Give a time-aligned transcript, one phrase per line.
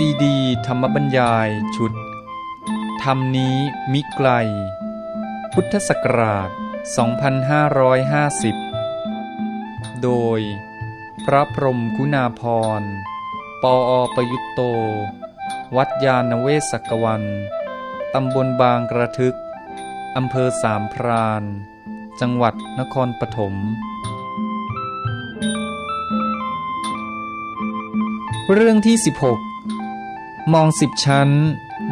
[0.00, 1.92] ซีดี ธรรมบัญญายชุด
[3.02, 3.56] ธรรมนี้
[3.92, 4.28] มิไกล
[5.52, 6.50] พุทธศักราช
[8.66, 10.40] 2550 โดย
[11.24, 12.42] พระพรมกุณาพ
[12.80, 12.82] ร
[13.62, 14.60] ปออประยุตโต
[15.76, 17.22] วัดยาณเวศกวัน
[18.14, 19.36] ตำบลบางกระทึก
[20.16, 21.42] อำเภอสามพราน
[22.20, 23.54] จังหวัดนครปฐม
[28.52, 29.45] เรื่องที่ 16
[30.52, 31.30] มองสิบชั้น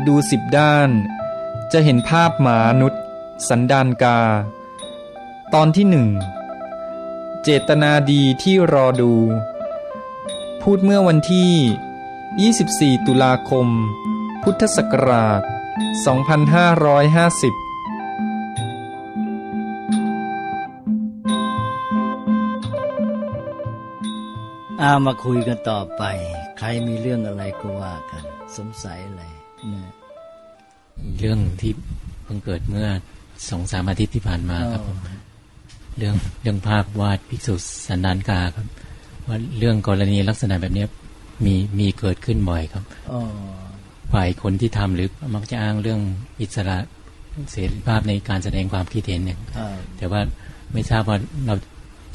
[0.06, 0.90] ดูสิบด้าน
[1.72, 3.02] จะเห็นภาพหมานุษย์
[3.48, 4.20] สันดานกา
[5.54, 6.08] ตอนที่หนึ่ง
[7.42, 9.12] เจตนาดีที่รอดู
[10.60, 13.68] พูดเมื่อวันที่ 24 ตุลาคม
[14.42, 15.42] พุทธศักราช
[17.54, 17.63] 2550
[24.84, 26.02] อามาคุยกันต่อไป
[26.58, 28.22] ใครมีเรื่องอะไรก็ว่ากัน
[28.56, 29.22] สงสัยอะไร
[29.74, 29.92] นะ
[31.18, 31.72] เรื่องที่
[32.24, 32.88] เพิ่งเกิดเมื่อ
[33.50, 34.98] สองสามอาทิตย์ที่ผ่านมาครับผม
[35.98, 37.54] เรื่องเรื่องภาพวาดภิกษุ
[37.88, 38.66] สันดานกาครับ
[39.28, 40.88] ว่าเรื่องกรณีลักษณะแบบเนี้ย
[41.44, 43.20] มีมีเกิดขึ้นบ่อยครับอ๋อ
[44.12, 46.00] ฝ่ายคนที่ทำหรือมักจะอ้างเรื่อง
[46.40, 46.78] อิสระ
[47.50, 49.68] เสรีภาพในการแสดงความคิดเห็นเนี่ยครับ
[49.98, 50.20] แต่ว่า
[50.72, 51.54] ไม่ทราบว่าเรา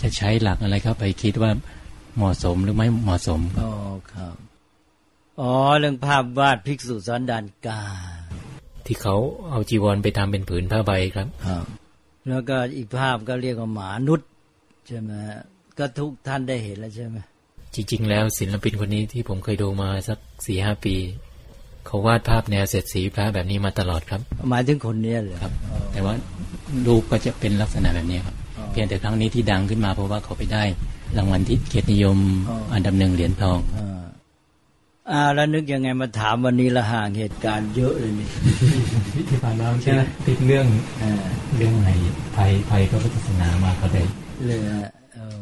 [0.02, 1.52] จะใช้หลักอะไรเข้าไปคิดว่า
[2.16, 3.74] เหมาะสมหรือไม่เหมาะสมครับอ๋อ
[4.14, 4.36] ครับ
[5.42, 7.82] อ๋อเรื่องภาพวาดภิกษุสันดานกา
[8.86, 9.16] ที่เขา
[9.50, 11.66] เอาจีวรไปทำเป็นผืนผ้าใบครับครับ
[12.30, 14.30] แล้วก็อีกภาพก็เรียกว่าหมานุษย์
[14.88, 15.12] ใช่ไหม
[15.78, 17.18] ก็ทุกท่านได้เห็นแล้วใช่ไหม
[17.76, 20.96] จริง ๆ แล้วศิลปินคนนี้ที่ผมเคยดูมาสักสี่ห้าปี
[21.86, 25.54] เขาวาดภาพแนวเสร็จสีพระแบบนี้มาตลอดครับหมายถึงคนเนี้ยเลยครับ
[25.92, 26.14] แต่ว่า
[26.88, 28.36] รูปก็จะเป็นลักษณะแบบนี้ครับ
[28.72, 30.64] เพียงแต่ครั้งนี้ที่ดังขึ้นมาเพราะว่าเขาไปได้
[31.18, 32.18] รางวัลที่เกียรตินิยม
[32.74, 34.04] อันดับหนึ่งเหรียญทองอ่า
[35.12, 38.28] อ่าแล้วนึกยังไงมาถามวันนี้ละห่างเหตุการณ์เยอะเลยนี่
[39.30, 40.66] ที่ผ่านมาใช่ไหมติดเรื่อง
[41.02, 41.12] อ่า
[41.58, 41.90] เรื่องไหน
[42.36, 44.08] ภัยภัยพระพุทธศาสนามาเขาเลย
[44.48, 45.42] เลยฮะเออ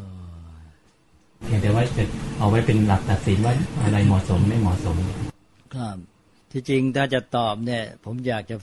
[1.45, 2.03] เพียงแต่ว่าจะ
[2.39, 3.53] เอาไว้เป็นหลักตัดสินว่า
[3.84, 4.95] อะไรเหมาะสมไม่เหมาะสม
[5.75, 5.97] ครับ
[6.51, 8.57] ที่จริงถ้าจะตอบเนี่ย ผมอยากจะ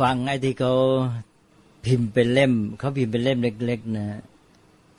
[0.00, 0.74] ฟังไอ้ที่เขา
[1.86, 4.20] พิมพ์เป็นเล่มเขาพิมพ์เป็นเล่มเล็ก ๆ นะ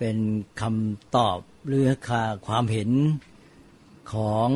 [0.04, 0.22] เป็น
[0.62, 2.90] คำตอบหรือค่าความเห็น
[4.14, 4.52] ของ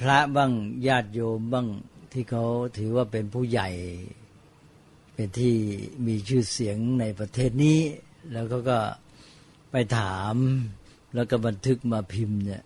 [0.00, 0.52] พระบ้าง
[0.86, 1.68] ญาติโยมบ้าง
[2.12, 2.44] ที่เขา
[2.78, 3.68] ถือว่าเป็นผู้ใหญ่
[5.14, 5.54] เป็นที่
[6.06, 7.78] มีชื่อเสียงในประเทศนี้
[8.32, 8.78] แล้วเขาก็
[9.70, 10.34] ไปถาม
[11.14, 12.62] แล้วก็บันทึกมาพิมพ์เนี่ย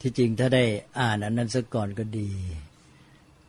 [0.00, 0.64] ที่จริงถ้าได้
[0.98, 2.30] อ่านอันนั้นซะก่อนก็ดี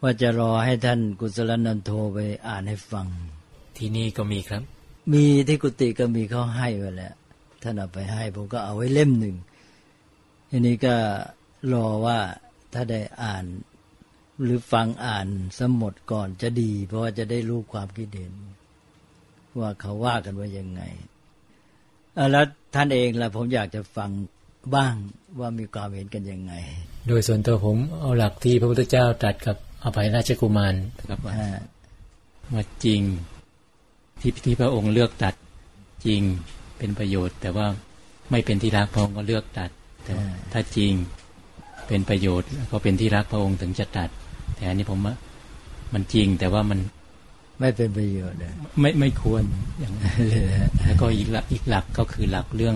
[0.01, 3.07] ว่าจะรอให้ท่านกุศลนันโทไปอ่านให้ฟัง
[3.77, 4.74] ที่นี่ก็มีครับ
[5.13, 7.15] มีที่กุฏิก็มีเขาให้ไว้แล้ว
[7.61, 9.35] ท่านเอาไปให้ ผมก็เอาไว้เล่มหนึ่ง
[10.49, 10.95] ทีนี้ก็
[11.73, 12.19] รอว่า
[12.73, 13.45] ถ้าได้อ่าน
[14.43, 15.27] หรือฟังอ่าน
[15.57, 18.33] สมหมดก่อนจะดี เพราะว่าจะได้รู้ความคิดเห็น
[19.59, 20.81] ว่าเขาว่ากันว่ายังไง
[22.15, 24.09] เอ่อแล้วท่านเองล่ะผมอยากจะฟัง
[24.75, 24.93] บ้าง
[25.39, 26.53] ว่ามีความเห็นกันยังไง
[27.07, 30.75] โดยส่วนตัวผมเอาหลักที่พระพุทธเจ้าตรัสกับอภัยราชกุมาร
[31.09, 31.49] ครับว่าอ่า
[32.53, 33.01] ว่าจริง
[34.21, 35.33] ที่ที่พระองค์เลือกตัด
[36.05, 36.21] จริง
[36.77, 37.67] เป็นประโยชน์ แต่ว่า
[38.31, 39.69] ไม่เป็นที่รักพระองค์ก็เลือกตัด
[40.03, 40.91] แต่ว่าถ้าจริง
[41.87, 44.09] เป็นประโยชน์แล้วก็เป็นที่รักพระองค์ถึงจะตัด
[44.55, 45.15] แต่อันนี้ผมว่า
[45.93, 46.79] มันจริงแต่ว่ามัน
[47.59, 49.43] ไม่เป็นประโยชน์เลยไม่ไม่ควร
[49.79, 52.75] อย่างนั้นเลยฮะแล้วก็อีกหลักอีกหลักก็คือหลักเรื่อง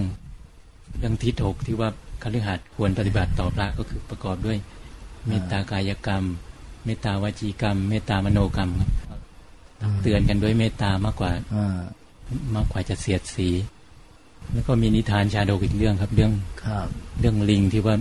[0.98, 1.90] เรื่องทิฏฐกที่ว่า
[2.24, 4.58] คฤหัสถ์ควรปฏิบัติต่อพระก็คือประกอบด้วย
[5.28, 6.24] เมตตากายกรรม
[6.86, 8.90] เมตตาวจีกรรม เมตตามโนกรรมครับ
[10.02, 11.80] เตือนกันด้วยเมตตามากกว่าอ่า
[12.56, 13.50] มากกว่าจะเสียดสี
[14.54, 16.32] แล้วก็มีนิทานชาดกอีกเรื่องครับ เรื่อง
[16.64, 16.88] ครับ
[17.20, 17.96] เรื่องลิงที่ว่า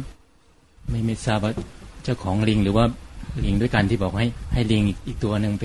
[0.90, 1.52] ไม่ไม่ทราบว่า
[2.04, 2.84] เจ้าของลิง หรือว่า
[3.44, 5.64] ลิงด้วยกันที่บอกให้ ให้ลิงอีกอีกตัวหนึ่งไป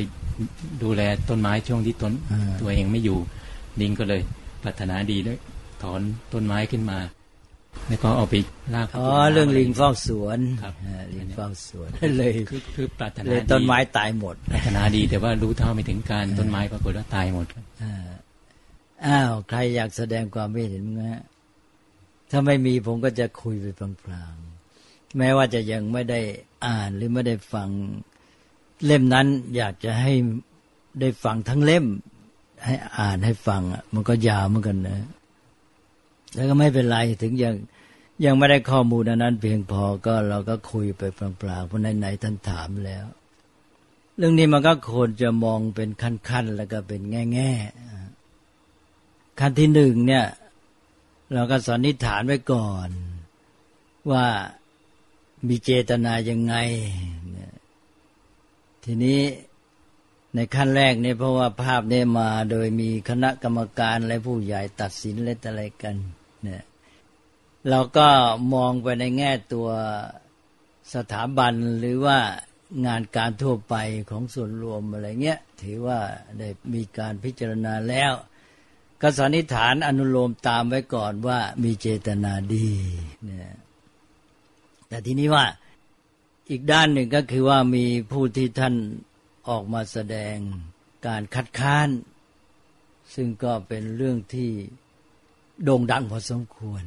[0.83, 3.17] ดูแลต้นไม้ช่วงที่ต้นอ่าตัวเองไม่อยู่
[3.81, 4.21] ลิงก็เลย
[4.63, 5.37] ปรารถนาดีด้วย
[5.81, 6.01] ถอน
[6.33, 6.97] ต้นไม้ขึ้นมา
[7.87, 8.35] แล้วก็เอาไป
[8.75, 17.93] ลากอ๋อเรื่องลิงเฝ้าสวนครับอ่าลิงเฝ้าสวนเลยคือคือปรารถนาเลยดีต้นไม้ตายหมดปรารถนาดี แต่ว่ารู้เท่าไม่ถึงการต้นไม้ปรากฏว่าตายหมดครับอ่า
[19.05, 21.23] อ้าวใครอยากแสดงความไม่เห็นมั้งฮะ
[22.31, 23.65] ถ้าไม่มีผมก็จะคุยไป
[24.03, 26.19] พลางๆแม้ว่าจะยังไม่ได้
[26.67, 27.69] อ่านหรือไม่ได้ฟัง
[28.85, 30.13] เล่มนั้น อยากจะให้
[31.01, 31.85] ได้ฟังทั้งเล่ม
[32.65, 34.97] ให้อ่านให้ฟังอะมันก็ยาวเหมือนกันนะ
[36.33, 37.55] แล้วก็ไม่เป็นไรถึงยัง
[38.25, 43.05] ยังไม่ได้ข้อมูลนั้น เพียงพอก็เราก็คุยไปเปล่าๆเพราะไหนๆท่านถามแล้ว
[44.17, 47.01] เรื่องนี้มันก็ควรจะมองเป็นขั้นๆแล้วก็เป็น
[47.33, 50.25] แง่ๆขั้นที่หนึ่งเนี่ย
[51.33, 52.89] เราก็สันนิษฐานไว้ก่อน
[54.11, 54.25] ว่า
[55.47, 56.55] มีเจตนายังไง
[58.83, 59.21] ทีนี้
[60.35, 65.95] ในขั้นแรกเนี่ยเพราะว่าภาพเนี่ยมาโดยมีคณะกรรมการและผู้ใหญ่ตัดสินเละอะไรกัน
[67.69, 68.07] เราก็
[68.53, 69.69] มองไปในแง่ตัว
[70.93, 72.19] สถาบันหรือว่า
[72.85, 73.75] งานการทั่วไป
[74.09, 75.99] ของส่วนรวมอะไรเงี้ยถือว่า
[76.39, 78.13] ได้มีการพิจารณาแล้ว
[79.01, 82.69] ก็สันนิษฐานอนุโลมตามไว้ก่อนว่ามีเจตนาดี
[83.23, 83.55] เนี่ย
[84.87, 85.45] แต่ทีนี้ว่า
[86.49, 88.75] อีกด้านหนึ่งก็คือว่ามีผู้ที่ท่าน
[89.49, 90.35] ออกมาแสดง
[91.07, 91.89] การคัดค้าน
[93.15, 94.49] ซึ่งก็เป็นเรื่องที่
[95.63, 96.83] โด่งดังพอสมควร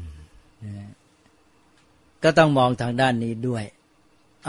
[2.23, 3.65] ก็ต้องมองทางด้านนี้ด้วย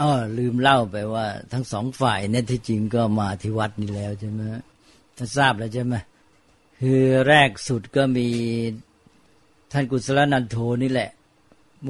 [0.00, 4.40] อ๋อลืมเล่าไปว่า ทั้งสองฝ่ายเนี่ยที่จริงก็มาที่วัดนี้แล้วใช่ไหม
[5.16, 5.94] ท่านทราบแล้วใช่ไหม
[6.80, 8.28] คือแรกสุดก็มี
[9.72, 11.10] ท่านกุศลนันโทนี่แหละ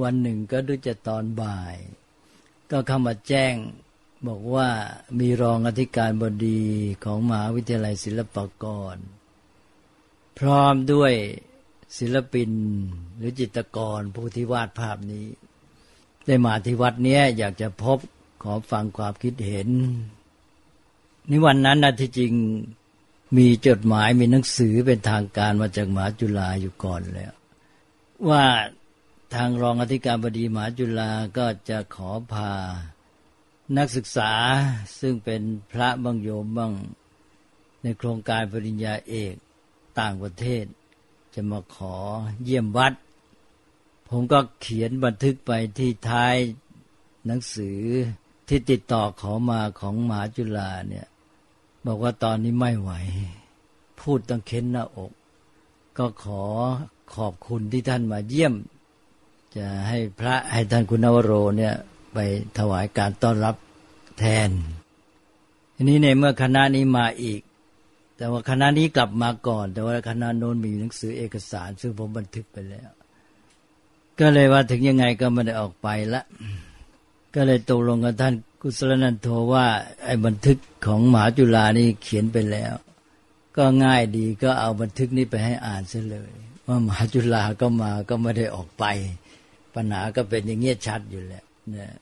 [0.02, 1.76] วันหนึ่งก็ด้วยจะตอนบ่าย
[2.70, 3.54] ก็เข้ามาแจ้ง
[4.28, 4.68] บอกว่า
[5.18, 6.62] มีรองอธิการบดี
[7.04, 8.96] ของมหาวิทยาลัยศิลปากร
[10.38, 11.12] พร้อมด้วย
[11.96, 12.50] ศิลปิน
[13.17, 15.26] หรือจิตรกรผู้ที่วาดภาพนี้
[16.26, 17.99] ได้มาที่วัดเนี้ยอยากจะพบ
[18.43, 19.69] ขอฟังความคิดเห็น
[21.29, 22.32] ในวันนั้นนะที่จริง
[23.37, 27.32] มีจดหมายมีหนังสือเป็นทางการมาจากมหาจุฬาอยู่ก่อนแล้ว
[28.29, 28.44] ว่า
[29.35, 32.52] ทางรองอธิการบดีมหาจุฬาก็จะขอพา
[33.76, 34.32] นักศึกษา
[35.00, 35.43] ซึ่งเป็น
[35.73, 36.73] พระบางโยมบ้าง
[37.82, 39.35] ในโครงการปริญญาเอก
[40.00, 40.64] ต่างประเทศ
[41.38, 41.96] จะมาขอ
[42.44, 42.94] เยี่ยมวัด
[44.08, 46.37] ผมก็เขียนบันทึกไปที่ท้าย
[47.26, 47.81] หนังสือ
[48.49, 51.06] ที่ติดต่อขอมาของมหาจุฬาเนี่ย
[51.87, 52.93] บอกว่าตอนนี้ไม่ไหว
[54.00, 55.12] พูดต้องเค้นหน้าอก
[55.99, 56.44] ก็ขอ
[57.14, 58.55] ขอบคุณที่ท่านมาเยี่ยม
[59.56, 61.75] จะให้พระให้ท่านคุณนวโรเนี่ย
[62.14, 62.19] ไป
[62.58, 63.56] ถวายการต้อนรับ
[64.19, 64.50] แทน
[65.75, 67.40] ทีนี้ในเมื่อคณะนี้มาอีก
[68.18, 72.90] แต่ว่าคณะนี้กลับมาก่อน แต่ว่าคณะโน้นมีหนังสือเอกสาร ซึ่งผมบันทึกไปแล้ว
[74.20, 76.22] ก็เลยว่าถึงยังไงก็ไม่ได้ออกไปละ
[77.34, 79.66] ก็เลยตกลงกับท่านกุศลนันโทว่า
[80.04, 82.74] ไอ้บันทึกของมหาจุฬานี่เขียนไปแล้ว
[83.56, 86.32] ก็ง่ายดีก็เอาบันทึกนี้ไปให้อ่านเสียเลย
[86.66, 88.84] ว่ามหาจุฬาก็มาก็ไม่ได้ออกไป
[89.74, 91.92] ปัญหาก็เป็นอย่างเงี้ยชัดอยู่แล้วเนี่ย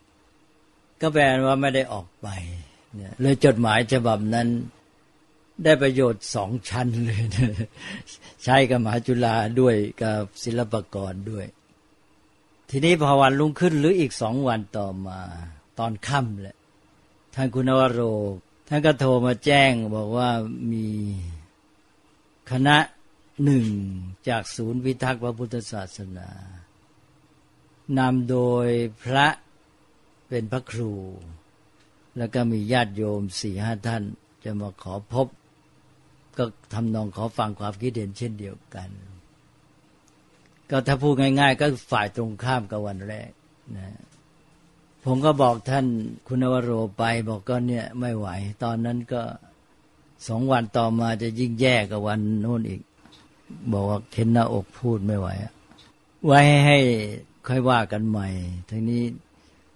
[1.01, 2.29] ก็แปลว่าไม่ได้ออกไป
[2.95, 4.49] เนี่ยเลยจดหมายฉบับนั้น
[5.65, 7.23] ได้ประโยชน์สองชั้นเลย
[8.45, 11.47] ใช้กับมหาจุฬาด้วยกับศิลปกรด้วย
[12.71, 15.21] ทีนี้พอวันรุ่งขึ้นหรืออีกสองวันต่อมา
[15.79, 16.57] ตอนค่ำแหละ
[17.35, 18.01] ท่านคุณวโร
[18.69, 20.31] ท่านก็โทรมาแจ้งบอกว่า
[20.73, 20.89] มี
[22.51, 22.77] คณะ
[23.45, 23.67] หนึ่ง
[24.29, 26.29] จากศูนย์วิทักษ์พระพุทธศาสนา
[27.99, 28.69] นำโดย
[29.03, 29.27] พระ
[30.29, 30.93] เป็นพระครู
[32.19, 34.03] แล้วก็มีญาติโยมสี่ห้าท่าน
[34.45, 35.27] จะมาขอพบ
[36.39, 36.45] ก็
[36.75, 38.89] ทำนองขอฟังความคิดเห็นเช่นเดียวกัน
[40.71, 43.31] ก็ถ้าพูดง่าย ๆ ก็ฝ่ายตรงข้ามกับวันแรก
[43.77, 43.89] นะ
[45.05, 45.87] ผมก็บอกท่าน
[46.27, 48.29] คุณวโรไปบอกก็เนี่ยไม่ไหว
[48.63, 49.23] ตอนนั้นก็
[50.29, 52.81] สองวันต่อมาจะยิ่งแย่กับวันโน้นอีก
[53.73, 55.29] บอกว่าเข็นหน้าอกพูดไม่ไหว
[56.27, 56.79] ไว้ให้
[57.49, 58.29] ค่อยว่ากันใหม่
[58.71, 59.03] ทีนี้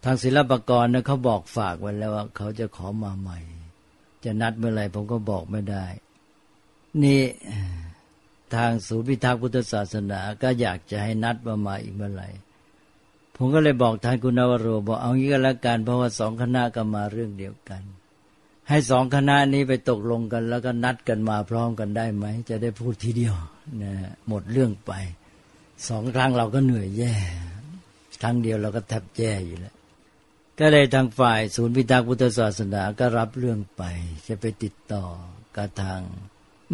[0.04, 3.38] ทางศิลปกรนะเขาบอกฝากไว้แล้วว่าเขาจะขอมาใหม่
[4.24, 5.86] จะนัดเมื่อไหร่ผมก็บอกไม่ได้
[7.02, 7.20] นี่
[8.54, 12.28] ทางศูนย์พิทักษ์พุทธศาสนา ก็อยากจะให้นัดมาม่อีกเมื่อไหร่
[13.36, 17.82] ผมก็เลยบอกท่านคุณนวโรบอกเอางี้ก็แล้วกันเพราะว่าสองคณะก็มาเรื่องเดียวกัน
[18.68, 23.34] ให้สองคณะนี้ไปตกลงกัน แล้วก็นัดกันมาพร้อมกันได้ไหม จะได้พูดทีเดียว
[23.82, 23.92] นะ
[24.28, 24.92] หมดเรื่องไป
[25.88, 27.14] สองครั้งเราก็เหนื่อยแย่
[28.22, 29.74] ครั้งเดียวเราก็แทบแย่อยู่แล้ว
[30.58, 33.82] ก็เลยทางฝ่ายศูนย์พิทักษ์พุทธศาสนาก็รับเรื่องไป
[34.26, 35.04] จะไปติดต่อ
[35.56, 36.00] กับทาง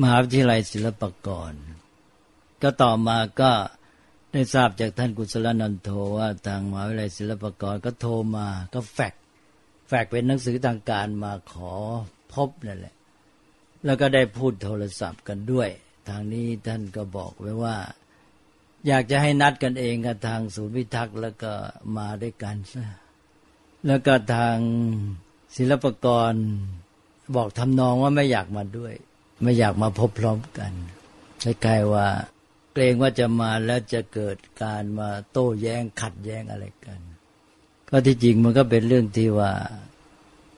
[0.01, 1.53] มหาวิทยาลัยศิลปากร
[2.63, 3.53] ก็ต่อมาก็
[4.33, 9.15] ได้ทราบจากท่านกุศลนันโทว่าทางมหาวิทยาลัยศิลปากรก็โทรมาก็แฟก
[9.89, 11.73] แฟกเป็นหนังสือทางการมาขอ
[12.33, 12.95] พบนั่นแหละ
[13.85, 15.69] แล้วก็ได้พูดโทรศัพท์กันด้วย
[16.09, 17.77] ทางนี้ท่านก็บอกไว้ว่า
[18.87, 21.53] อยากจะให้นัดกันเองกับทางศูนย์พิทักษ์แล้วก็
[21.97, 22.85] มาด้วยกันซะ
[23.87, 24.57] แล้วก็ทาง
[25.57, 26.33] ศิลปกร
[27.37, 28.95] บอกทำนองว่าไม่อยากมาด้วย
[29.43, 30.73] ไม่อยากมาพบพร้อมกัน
[31.43, 32.07] คล้ายๆว่า
[32.73, 37.01] เกรงว่าจะมาแล้วจะเกิดการมาโต้แย้งขัดแย้งอะไรกัน
[37.89, 39.53] ก็ที่จริงมันก็เป็นเรื่องที่ว่า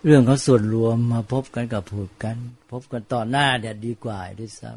[0.05, 2.37] เรื่องเขาส่วนรวมมาพบกันกับพูดกัน
[2.71, 4.73] พบกันต่อหน้าเดี๋ยดีกว่าด้วยซ้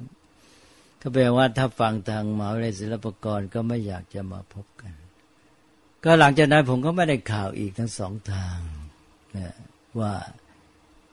[0.49, 4.93] ำก็แปลว่าถ้าฟังทางมหาวิทยาลัยศิลปากรก็ไม่อยากจะมาพบกัน
[6.03, 8.59] ก็หลังจากนั้นผมก็ไม่ได้ข่าวอีกทั้งสองทาง
[9.37, 9.55] นะ
[9.99, 10.13] ว่า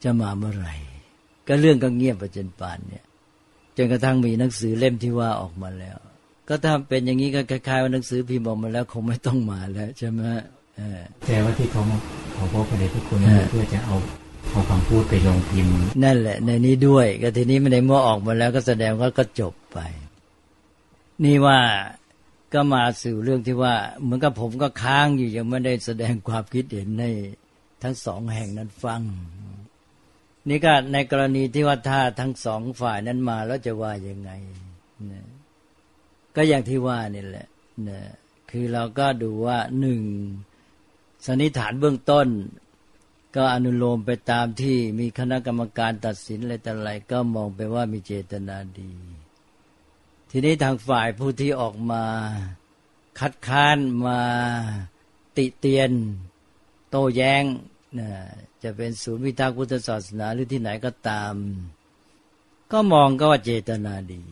[0.03, 0.75] จะมาเมื่อไหร่
[1.49, 3.03] ก็เรื่องก็เงียบไปจนป่านเนี่ย
[3.77, 5.97] จนกระทั่งมีหนังสือเล่มที่ว่าออกมาแล้ว
[6.47, 10.21] ก็ถ้าเป็นอย่างนี้ก็คล้ายๆว่าหนังสือพิมพ์ออกมาแล้วคงไม่ต้องมาแล้วใช่ไหม
[11.25, 11.83] แต่ว่าที่เขา
[12.33, 13.95] เขาพบประเด็นทุกคนเพื่อจะเอา
[14.51, 19.79] เอาคำพูดไปลงพิมพ์ นั่นแหละ ในนี้ด้วย ก็ทีนี้ไม่ได้เมื่อออกมาแล้วก็แสดงว่าก็จบไป
[21.23, 21.59] นี่ว่า
[22.53, 27.05] ก็มาสู่เรื่องที่ว่า เหมือนกับผมก็ค้างอยู่ยังไม่ได้แสดงความคิดเห็นใน
[27.83, 29.01] ทั้งสองแห่งนั้นฟัง
[30.47, 34.31] นี่ก็ในกรณีที่ว่าถ้าทั้งสองฝ่ายนั้นมาแล้วจะว่ายังไง
[35.11, 35.25] นะ
[36.35, 37.47] ก็อย่างที่ว่านี่แหละ
[37.89, 37.99] นะ
[38.51, 40.01] คือเราก็ดูว่าหนึ่ง
[41.25, 42.27] สันนิฐานเบื้องต้น
[43.35, 48.91] ก็อนุโลมไปตามที่มีคณะกรรมการตัดสินอะไรแต่อะไรก็มองไปว่ามีเจตนาดี
[50.31, 52.03] ทีนี้ทางฝ่ายผู้ที่ออกมา
[53.19, 54.21] คัดค้านมา
[55.37, 55.91] ติเตียน
[56.89, 57.43] โต้แย้ง
[57.99, 58.09] นะ
[58.63, 61.33] จะเป็นศูนย์วิทากพุทธศาสนาหรือที่ไหนก็ตาม
[62.71, 64.23] ก็มองก็ว่าเจตนาดี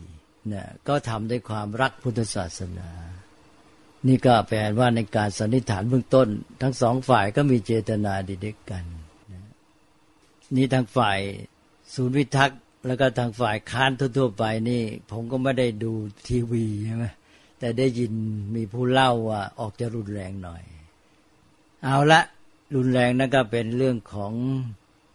[0.54, 2.90] นะก็ทำด้วยความรักพุทธศาสนา
[4.08, 6.28] นี่ก็แปลว่าในการสันนิษฐานเบื้องต้น
[6.62, 8.84] ทั้งสองฝ่ายก็มีเจตนาดีด้วยกัน
[9.32, 9.44] นะ
[10.56, 11.20] นี่ทางฝ่าย
[11.94, 14.82] ศูนย์วิทักษ์แล้วก็ทางฝ่ายค้านทั่วๆไปนี่
[15.12, 15.94] ผมก็ไม่ได้ดู
[16.28, 17.06] ทีวีใช่ไหม
[17.60, 18.14] แต่ได้ยิน
[18.56, 20.64] มีผู้เล่าว่าออกจะรุนแรงหน่อย
[21.84, 22.22] เอาละ
[22.76, 24.34] รุนแรงนั่นก็เป็นเรื่องของ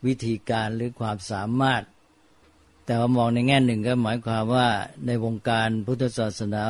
[0.07, 1.83] วิธีการหรือความสามารถ
[2.87, 4.69] แต่ว่ามองในแง่หนึ่งก็หมายความว่า
[5.07, 6.65] ในวงการพุทธศาสนา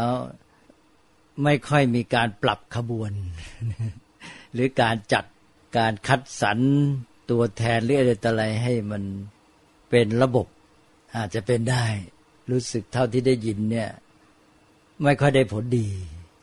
[1.43, 3.12] ไม่ค่อยมีการปรับขบวน
[4.53, 5.25] หรือการจัด
[5.79, 6.59] การคัดสรร
[7.31, 9.03] ตัวแทนหรืออะไรต่ออะไรให้มัน
[9.91, 10.47] เป็นระบบ
[11.17, 11.85] อาจจะเป็นได้
[12.51, 13.91] รู้สึกเท่าที่ได้ยินเนี่ย
[15.03, 15.89] ไม่ค่อยได้ผลดี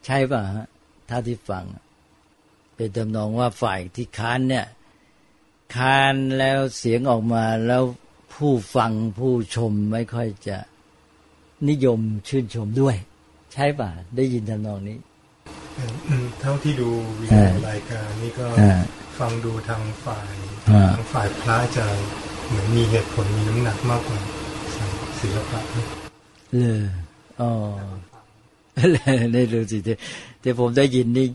[0.06, 0.68] ใช่ป่ะฮะ
[1.10, 1.66] ถ้าที่ฟัง
[2.82, 4.66] เป็นตำนองว่าฝ่ายที่ค้านเนี่ย
[5.76, 7.84] ค้านแล้วเสียงออกมาแล้ว
[8.34, 10.58] ผู้ฟังผู้ชมไม่ค่อยจะ
[11.70, 12.96] นิยมชื่นชมด้วย
[13.54, 14.98] ใช่ป่ะ ได้ยินทำนองนี้
[16.42, 18.48] เท่าที่ดูวิดีโอรายการนี่ก็
[19.20, 20.32] ฟังดูทางฝ่าย
[20.96, 21.86] ทางฝ่ายพระจะ
[22.48, 24.20] เหมือนมีเหตุผลมีน้ำหนักมากกว่า
[25.20, 25.60] ศิลปะ
[26.58, 26.82] เลย
[27.42, 27.52] อ๋อ
[29.34, 29.78] ได้รู้สิ
[30.42, 31.28] แต่ผมได้ยินนี่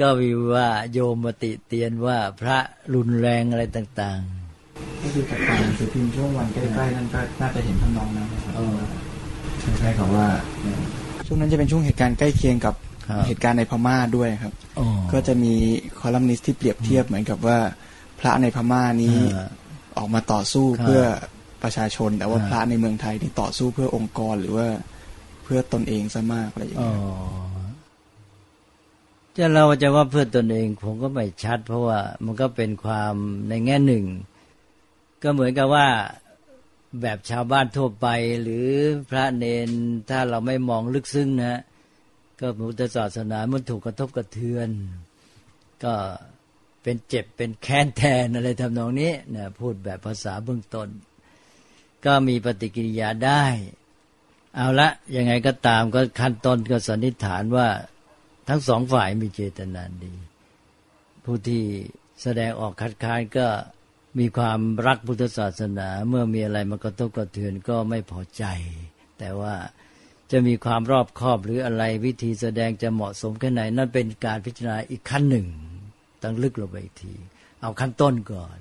[0.00, 2.58] ก็มีว่าโยมมติเตียนว่าพระ
[2.94, 8.52] รุนแรงอะไรต่างๆก็คือจากการหนังสือพิมพ์ช่วงวันใกล้ๆนั้นก็น่าจะเห็นทำนองนั้นนะครับ
[9.78, 10.28] ใช่ครับว่า
[11.26, 12.74] ช่วงนั้นจะเป็นช่วงเหตุการณ์ใกล้เคียงกับ
[13.26, 14.54] เหตุการณ์ในพม่าด้วยครับ
[15.12, 15.54] ก็จะมี
[15.98, 17.58] คอลัมนิสต์ที่เปรียบเทียบเหมือนกับว่า
[18.20, 19.16] พระในพม่านี้
[19.98, 21.02] ออกมาต่อสู้เพื่อ
[21.62, 24.68] ประชาชน แต่ว่าพระในเมืองไทยที่ต่อสู้เพื่อองค์กรหรือว่า
[25.44, 27.00] เพื่อตนเองซะมากอะไรอย่างเงี้ย
[29.36, 33.14] จะเราจะว่าเพื่อตนเองผมก็ไม่ชัด เพราะว่ามันก็เป็นความ
[33.48, 34.06] ในแง่หนึ่ง
[35.22, 35.88] ก็เหมือนกับว่า
[37.02, 38.06] แบบชาวบ้านทั่วไป
[38.42, 38.66] หรือ
[39.10, 39.68] พระเนน
[40.10, 41.60] ถ้าเราไม่มองลึกซึ้งนะ
[42.40, 44.68] ก็พุทธศาสนามันถูกกระทบกระเทือน
[45.84, 45.94] ก็
[46.82, 50.88] เป็นเจ็บเป็นแค้นแทนอะไรทำนองนี้นะพูดแบบภาษาเบื้องต้น
[52.04, 53.44] ก็มีปฏิกิริยาได้
[54.56, 57.68] เอาละยังไงก็ตามก็ขั้นต้นก็สันนิษฐานว่า
[58.48, 60.14] ทั้งสองฝ่ายมีเจตนาดี
[61.24, 61.62] ผู้ที่
[62.22, 63.46] แสดงออกคัดค้านก็
[64.18, 68.44] มีความรักพุทธศาสนาเมื่อมีอะไรมากระทบกระเทือนก็ไม่พอใจ
[69.18, 69.54] แต่ว่า
[70.30, 75.46] จะมีความรอบคอบหรืออะไรวิธีแสดงจะเหมาะสมแค่ไหน นั่นเป็นการพิจารณาอีกขั้นหนึ่ง
[76.22, 77.14] ต้องลึกลงไปอีกที
[77.60, 78.56] เอาขั้นต้นก่อน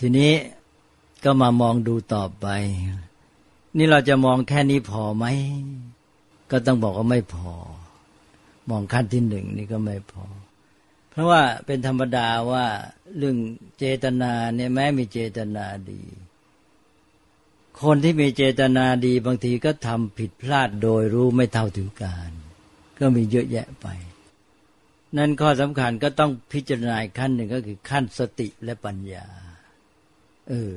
[0.00, 0.32] ทีนี้
[1.24, 2.46] ก็มามองดูต่อไป
[3.76, 5.24] นี่เราจะมองแค่นี้พอไหม
[6.50, 7.52] ก็ต้องบอกว่าไม่พอ
[8.70, 10.24] มองขั้นที่หนึ่งนี่ก็ไม่พอ
[11.10, 12.66] เพราะว่าเป็นธรรมดาว่า
[13.18, 13.36] เรื่อง
[13.78, 16.02] เจตนาเนี่ยแม้มีเจตนาดี
[17.82, 22.30] คนที่มีเจตนาดีบางทีก็ทำผิดพลาดโดยรู้ไม่เท่าถึงการ
[22.98, 23.86] ก็มีเยอะแยะไป
[25.16, 29.26] นั่นข้อสำคัญก็ต้องพิจารณาขั้นหนึ่งก็คือขั้นสติและปัญญา
[30.48, 30.74] เออ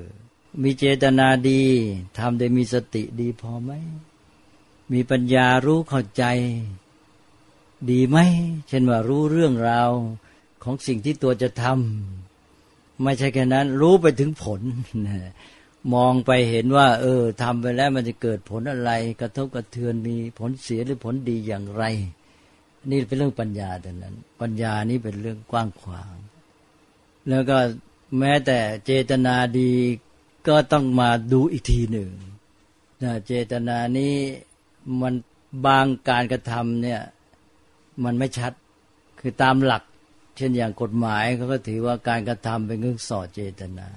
[0.63, 1.63] มีเจตนาดี
[2.17, 3.71] ทำโดยมีสติดีพอไหม
[4.93, 6.23] มีปัญญารู้เข้าใจ
[7.91, 8.17] ดีไหม
[8.67, 9.89] เช่นว่ารู้เรื่องราว
[10.63, 14.61] ของสิ่งที่ตัวจะทำไม่ใช่แค่นั้น รู้ไปถึงผล
[15.93, 18.91] มองไปเห็นว่า เออทำไปแล้วมันจะเกิดผลอะไร
[19.21, 21.83] กระทบกระเทือนมีผลเสียหรือผลดีอย่างไร
[22.89, 26.15] นี่เป็นเรื่องปัญญาแต่นั้น ปัญญานี้เป็นเรื่องกว้างขวาง
[27.29, 27.57] แล้วก็
[28.19, 29.71] แม้แต่เจตนาดี
[30.47, 32.11] ก็ต้องมาดูอีกทีหนึ่ง
[33.27, 34.15] เจตนานี้
[35.01, 35.13] มัน
[35.65, 37.01] บางการกระทำเนี่ย
[38.03, 38.53] มันไม่ชัด
[39.19, 39.83] คือตามหลัก
[40.37, 43.89] เช่นอย่างกฎหมายเขาก็ถือว่าการกระทำเป็นเครื่องสอดเจตนา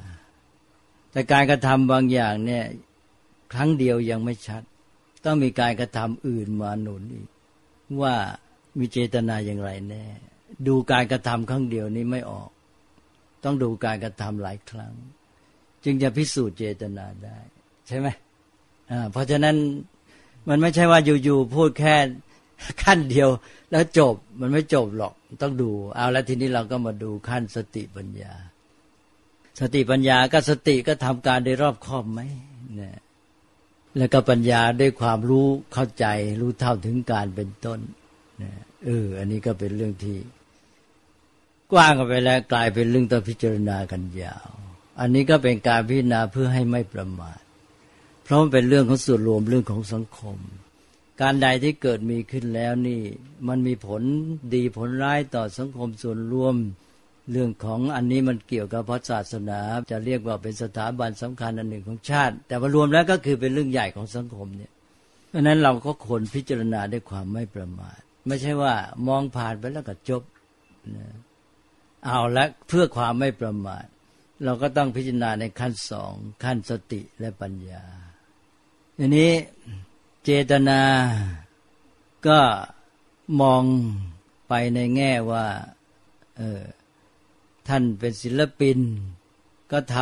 [1.13, 2.65] แต่การกระทำบางอย่างเนี่ย
[3.53, 4.63] ครั้งเดียวยังไม่ชัด
[5.25, 7.29] ต้องมีการกระทำอื่นมาหนุนอีก
[8.03, 8.15] ว่า
[8.79, 10.05] มีเจตนาอย่างไรแน่
[10.67, 12.51] ดูการกระทำครั้งเดียวนี้ไม่ออก
[13.45, 14.93] ต้องดูการกระทำหลายครั้ง
[15.85, 17.39] จึงจะพิสูจน์เจตนาได้
[17.87, 18.09] ใช่ไหม
[18.91, 19.57] อ่าเพราะฉะนั้น
[20.49, 21.95] มันไม่ใช่ว่าอยู่ๆพูดแค่
[22.85, 23.29] ขั้นเดียว
[23.71, 28.33] แล้วจบมันไม่จบหรอกต้องดู เอาแล้วทีนี้เราก็มาดูขั้นสติปัญญา
[29.61, 32.21] สติปัญญาก็สติก็ทำการได้รอบคอบไหม
[32.77, 32.99] เนี่ย
[33.99, 36.07] แล้วก็ปัญญาด้วยความรู้เข้าใจ
[36.41, 37.81] รู้เท่าถึงการเป็นต้น
[38.39, 40.19] เนี่ยเออ อันนี้ก็เป็นเรื่องที่
[41.73, 44.51] กว้างกันไปแล้วกลายเป็นเรื่องต้องพิจารณากันยาว
[45.01, 47.41] อันนี้ก็เป็นการพิจารณาเพื่อให้ไม่ประมาท
[48.25, 50.39] เพราะมันเป็นเรื่องของส่วนรวมเรื่องของสังคม
[51.21, 53.01] การใดที่เกิดมีขึ้นแล้วนี่
[53.49, 54.03] มันมีผล
[54.55, 56.55] ดีผลร้ายต่อสังคมส่วนรวม
[57.31, 59.61] เรื่องของอันนี้มันเกี่ยวกับพระศาสนา
[59.91, 64.73] จะเรียกว่าเป็นสถาบันสำคัญอันหนึ่งของชาติ แต่ว่ารวมแล้วก็คือเป็นเรื่องใหญ่ของสังคมเนี่ย
[65.29, 68.75] เพราะนั้นเราก็ควรพิจารณาด้วยความไม่ประมาท ไม่ใช่ว่า
[69.09, 70.23] มองผ่านไปแล้วก็จบ
[70.97, 71.07] นะ
[72.07, 73.85] เอาละเพื่อความไม่ประมาท
[74.45, 77.85] เราก็ต้องพิจารณาในขั้นสองขั้นสติและปัญญา
[78.99, 79.31] อันนี้
[80.25, 80.83] เจตนา
[82.27, 82.41] ก็
[83.41, 83.65] มอง
[84.49, 85.47] ไปในแง่ว่า
[86.37, 86.63] เออ
[87.69, 88.79] ท่านเป็นศิลปิน
[89.73, 89.97] ก็ท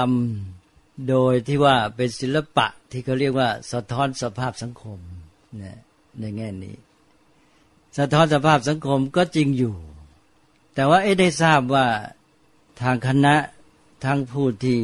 [0.50, 4.98] ำโดยที่ว่าเป็นศิลปะที่เขาเรียกว่าสะท้อนสภาพสังคม
[5.58, 5.78] เนี่ย
[6.20, 6.76] ในแง่นี้
[7.98, 9.74] สะท้อนสภาพสังคมก็จริงอยู่
[10.74, 11.86] แต่ว่าเอ๊ได้ทราบว่า
[12.82, 13.34] ทางคณะ
[14.04, 14.80] ทั้งผู้ที่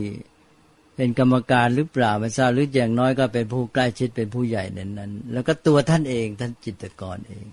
[0.96, 7.46] เป็นกรรมการหรือเปล่าไม่ทราบหรืออย่างน้อยก็เป็นผู้ใกล้ชิดเป็นผู้ใหญ่ในนั้น แล้วก็ตัวท่านเองท่านจิตกรเอง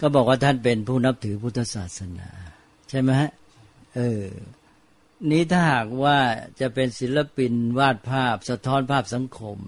[0.00, 2.28] ก็บอกว่าท่านเป็นผู้นับถือพุทธศาสนา
[2.88, 3.30] ใช่ไหมฮะ
[3.96, 4.22] เออ
[5.30, 6.18] นี้ถ้าหากว่า
[6.60, 9.58] จะเป็นศิลปินวาดภาพ สะท้อนภาพสังคม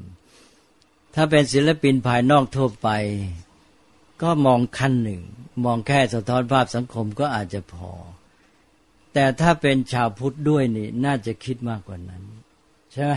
[1.15, 2.89] ถ้าเป็นศิลปินภายนอกทั่วไป
[4.23, 5.23] ก็มองขั้นหนึ่ง
[5.65, 7.91] มองแค่สะท้อนภาพสังคมก็อาจจะพอ
[9.15, 12.23] แต่ถ้าเป็นชาวพุทธด้วยนี่น่าจะคิดมากกว่านั้น
[12.93, 13.13] ใช่ไหม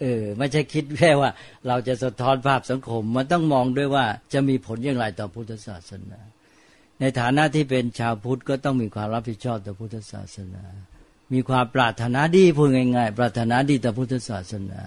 [0.00, 1.30] เออไม่ใช่คิดแค่ว่า
[1.66, 6.20] เราจะสะท้อนภาพสังคม มันต้องมองด้วยว่าจะมีผลอย่างไรต่อพุทธศาสนา
[7.00, 10.64] ในฐานะที่เป็นชาวพุทธก็ต้องมีความรับผิดชอบต่อพุทธศาสนา
[11.32, 14.82] มีความปรารถนาดีพูดง่ายๆ ปรารถนาดีต่อพุทธศาสนา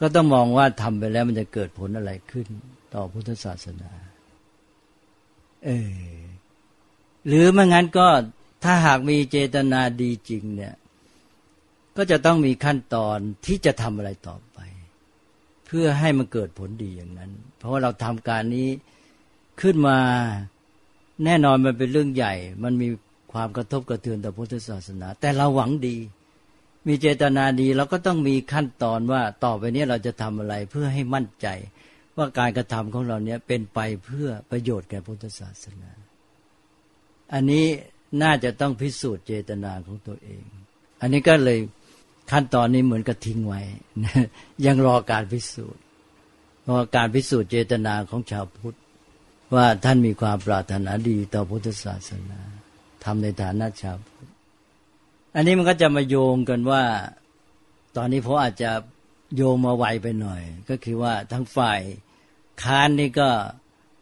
[0.00, 2.46] ก็ต้องมองว่าทำไปแล้วมันจะเกิดผลอะไรขึ้น
[2.94, 3.90] ต่อพุทธศาสนา
[5.64, 5.92] เออ
[7.26, 8.06] หรือไม่งั้นก็
[8.64, 10.74] ถ้าหากมีเจตนาดีจริงเนี่ย
[12.02, 14.58] ก็จะต้องมีขั้นตอนที่จะทำอะไรต่อไป
[15.66, 18.68] เพื่อให้มันเกิดผลดีอย่างนั้น เพราะว่าเราทำการนี้
[19.60, 19.98] ขึ้นมา
[21.24, 22.34] แน่นอนมันเป็นเรื่องใหญ่
[22.64, 22.88] มันมี
[23.32, 25.96] ความกระทบกระเทือนต่อพุทธศาสนา แต่เราหวังดี
[26.86, 31.46] มีเจตนาดีเราก็ต้องมีขั้นตอนว่าต่อไปนี้เราจะทำอะไรเพื่อให้มั่นใจ
[32.16, 35.90] ว่าการกระทำของเราเนี้ยเป็นไปเพื่อประโยชน์แก่พุทธศาสนา
[37.32, 37.66] อันนี้
[38.22, 40.44] น่าจะต้องพิสูจน์เจตนาของตัวเอง
[41.00, 41.58] อันนี้ก็เลย
[42.30, 43.60] ขั้นตอนนี้เหมือนกับทิ้งไว้
[44.66, 45.82] ยังรอการพิสูจน์
[46.62, 48.76] เพราะการพิสูจน์เจตนาของชาวพุทธ
[49.54, 52.40] ว่าท่านมีความปรารถนาดีต่อพุทธศาสนา
[53.04, 54.28] ทำในฐานะชาวพุทธ
[55.34, 56.84] อันนี้มันก็จะมาโยงกันว่า
[57.96, 58.70] ตอนนี้ผมอาจจะ
[59.36, 61.80] โยงมาไวไปหน่อย ก็คือว่าทั้งฝ่าย
[62.62, 63.28] ค้านนี่ก็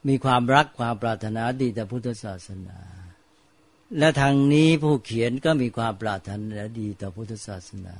[0.09, 2.79] มีความรักความปรารถนาดีต่อพุทธศาสนา
[3.99, 7.95] และทางนี้ผู้เขียนก็มีความปรารถนาดีต่อพุทธศาสนา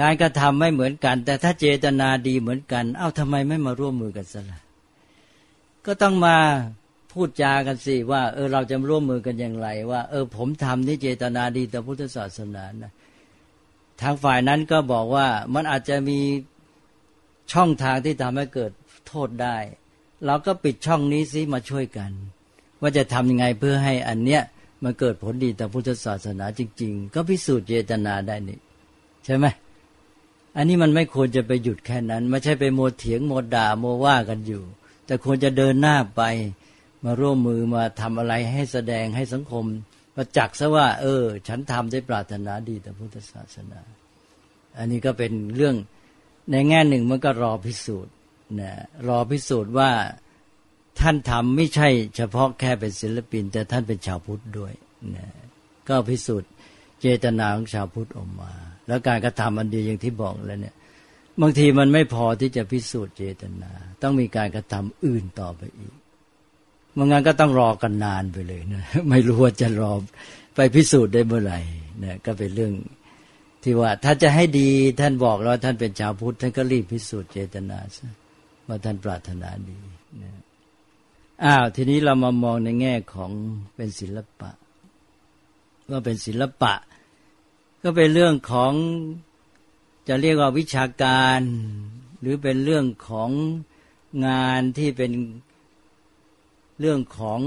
[0.00, 4.60] การกระทำไม่เหมือนกัน แต่ถ้าเจตนาดีเหมือนกัน เอ้าทำไมไม่มาร่วมมือกันซะละ
[5.86, 6.36] ก็ต้องมา
[7.12, 12.92] พูดจากันสิว่า เออเราจะร่วมมือกันอย่างไรว่า เออ ผมทำนี่เจตนาดีต่อพุทธศาสนานะ
[14.00, 16.18] ทางฝ่ายนั้นก็บอกว่ามันอาจจะมี
[17.52, 18.72] ช่องทางที่ทำให้เกิด
[19.08, 19.56] โทษได้
[20.26, 22.10] เราก็ปิดช่องนี้สิมาช่วยกัน
[22.80, 24.42] ว่าจะทำยังไงเพื่อให้อันเนี้ย
[24.84, 28.58] มันเกิดผลดีต่อพุทธศาสนาจริง ๆ ก็พิสูจน์เจตนาได้นี่
[29.24, 29.46] ใช่ไหม
[30.58, 34.62] อันนี้มันไม่ควรจะไปหยุดแค่นั้น ไม่ใช่ไปโมเถียงโมด่าโมว่ากันอยู่
[35.06, 36.22] แต่ควรจะเดินหน้าไป
[37.04, 39.64] มาร่วมมือมาทำอะไรให้แสดงให้สังคม
[40.14, 43.80] ประจักษ์ซะว่า เออ ฉันทำได้ปรารถนาดีต่อพุทธศาสนา
[44.78, 45.76] อันนี้ก็เป็นเรื่อง
[46.50, 48.14] ในแง่หนึ่งมันก็รอพิสูจน์
[48.60, 48.72] นะ
[49.08, 49.90] รอพิสูจน์ว่า
[51.00, 54.72] ท่านทำไม่ใช่เฉพาะแค่เป็นศิลปิน แต่ท่านเป็นชาวพุทธด้วย
[55.16, 55.28] นะ
[55.88, 56.50] ก็พิสูจน์
[57.00, 58.52] เจตนาของชาวพุทธออกมา
[58.88, 60.74] แล้วการกระทำอันเดียวอย่างที่บอกแล้วเนี่ย
[61.40, 63.70] บางทีมันไม่พอที่จะพิสูจน์เจตนา
[64.02, 65.94] ต้องมีการกระทำอื่นต่อไปอีก
[66.96, 69.92] มันงั้นก็ต้องรอกันนานไปเลยนะไม่รู้ว่าจะรอ
[70.56, 71.60] ไปพิสูจน์ได้เมื่อไหร่
[72.04, 72.72] นะก็เป็นเรื่อง
[73.62, 74.68] ที่ว่า ถ้าจะให้ดี
[75.00, 78.10] ท่านบอกแล้วท่านเป็นชาวพุทธท่านก็รีบพิสูจน์เจตนาซะ
[78.68, 79.78] ว่าท่านปรารถนาดี
[80.22, 80.30] นะ
[81.44, 83.30] อ้าวทีนี้เรามามองในแง่ของ
[83.76, 84.50] เป็นศิลปะ
[85.90, 86.74] ว่าเป็นศิลปะ
[87.82, 88.72] ก็เป็นเรื่องของ
[90.08, 91.40] จะเรียกว่าวิชาการ
[92.20, 93.30] หรือเป็นเรื่องของ
[94.26, 95.12] งานที่เป็น
[96.80, 97.40] เรื่องของ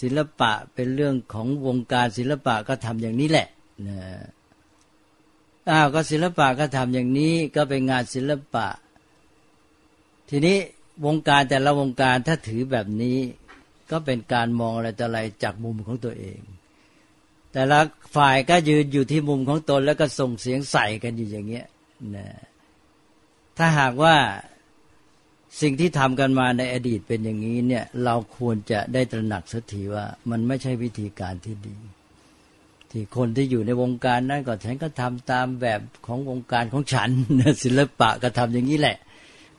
[0.00, 3.48] ศิลปะเป็นเรื่องของวงการศิลปะก็ทำอย่างนี้แหละ
[3.88, 3.98] นะ
[5.70, 8.66] อ้าวก็ศิลปะก็ทำอย่างนี้ก็เป็นงานศิลปะ
[10.30, 10.56] ทีนี้
[11.06, 13.18] วงการแต่ละวงการถ้าถือแบบนี้
[13.90, 16.40] ก็เป็นการมองอะไรแต่อะไรจากมุมของตัวเอง
[17.52, 17.78] แต่ละ
[18.16, 21.66] ฝ่ายก็ยืนอยู่ที่มุมของตนแล้วก็ส่งเสียงใส่กันอยู่อย่างเงี้ย
[22.16, 22.26] นะ
[23.58, 24.16] ถ้าหากว่า
[25.60, 31.76] สิ่งที่ทำกันมาในอดีตเป็นอย่างนี้เนี่ย เราควรจะได้ตระหนักสักทีว่า มันไม่ใช่วิธีการที่ดี
[32.90, 37.10] ที่คนที่อยู่ในวงการนั้นก็ฉันก็ทำตามแบบของวงการของฉัน
[37.64, 38.96] ศิลปะก็ทำอย่างนี้แหละ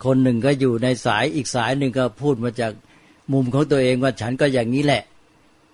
[0.05, 2.71] คนหนึ่งก็อยู่ในสายอีกสายหนึ่งก็พูดมาจาก
[3.33, 5.03] มุมของตัวเองว่าฉันก็อย่างนี้แหละ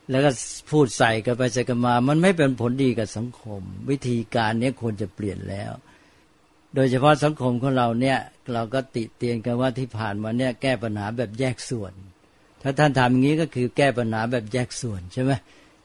[0.09, 0.31] แล้วก็
[0.71, 5.71] พูดใส่กันไปใส่กันมา มันไม่เป็นผลดีกับสังคม วิธีการนี้ควรจะเปลี่ยนแล้ว
[6.75, 8.17] โดยเฉพาะสังคมของเราเนี่ย
[8.53, 11.93] เราก็ติเตียนกันว่าที่ผ่านมาเนี่ยแก้ปัญหาแบบแยกส่วน
[12.61, 15.31] ถ้าท่านทำอย่างนี้ก็คือแก้ปัญหาแบบแยกส่วนใช่ไหม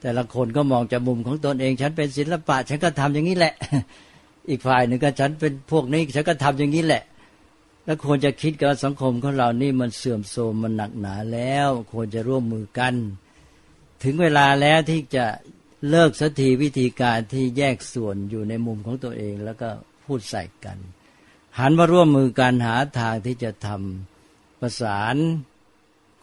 [0.01, 3.55] แต่ละคนก็มองจากมุมของตนเอง ฉันเป็นศิลปะ ฉันก็ทำอย่างนี้แหละ
[4.51, 7.03] อีกฝ่ายหนึ่งก็ฉันเป็นพวกนี้ ฉันก็ทำอย่างนี้แหละ
[7.85, 12.95] แล้วควรจะคิดกับสังคมของเรานี่มันเสื่อมโทรมมันหนักหนาแล้ว ควรจะร่วมมือกัน
[14.03, 15.27] ถึงเวลาแล้วที่จะ
[15.91, 19.69] เลิกสักทีวิธีการที่แยกส่วนอยู่ในมุมของตัวเองแล้วก็
[20.05, 20.79] พูดใส่กัน
[21.59, 25.17] หันมาร่วมมือกันหาทางที่จะทำประสาน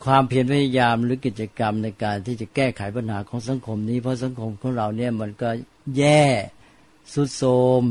[0.05, 5.49] ความเพียรพยายามหรือกิจกรรมในการที่จะแก้ไขปัญหาของสังคมนี้ เพราะสังคมของเราเนี่ยมันก็
[5.97, 6.23] แย่
[7.13, 7.43] สุดโท
[7.81, 7.83] ม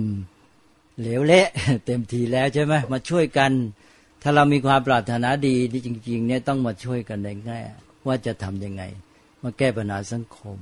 [1.00, 1.48] เหลวเละ
[1.84, 3.50] เต็มทีแล้วใช่ไหมมาช่วยกัน
[4.22, 7.60] ถ้าเรามีความปรารถนาดีที่จริง ๆ เนี่ยต้องมาช่วยกันในแง่
[8.06, 8.82] ว่าจะทำยังไง
[9.42, 10.58] มาแก้ปัญหาสังคม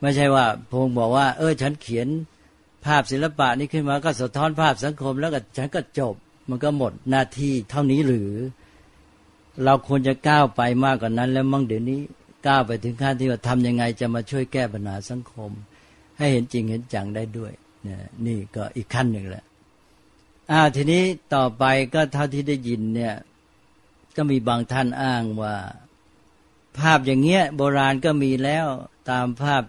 [0.00, 2.08] ไม่ใช่ว่าพงบอกว่า เออ ฉันเขียน
[2.84, 6.14] ภาพศิลปะนี้ขึ้นมาก็สะท้อนภาพสังคม แล้วก็ฉันก็จบ
[6.48, 8.30] มันก็หมดหน้าที่เท่านี้หรือ
[9.64, 12.00] เราควรจะก้าวไปมากกว่านั้น แล้วมั่งเดี๋ยวนี้
[12.46, 15.50] ก้าวไปถึงขั้นที่ว่าทำยังไงจะมาช่วยแก้ปัญหาสังคม
[16.18, 17.52] ให้เห็นจริงเห็นจังได้ด้วย
[17.86, 17.96] นี่
[18.26, 19.44] นี่ก็อีกขั้นหนึ่งแหละ
[20.50, 21.02] อ่าทีนี้
[21.34, 23.14] ต่อไปก็เท่าที่ได้ยินเนี่ย
[24.16, 25.54] ก็มีบางท่านอ้างว่า
[26.78, 28.66] ภาพอย่างเงี้ยโบราณก็มีแล้ว
[29.10, 29.62] ตามภาพ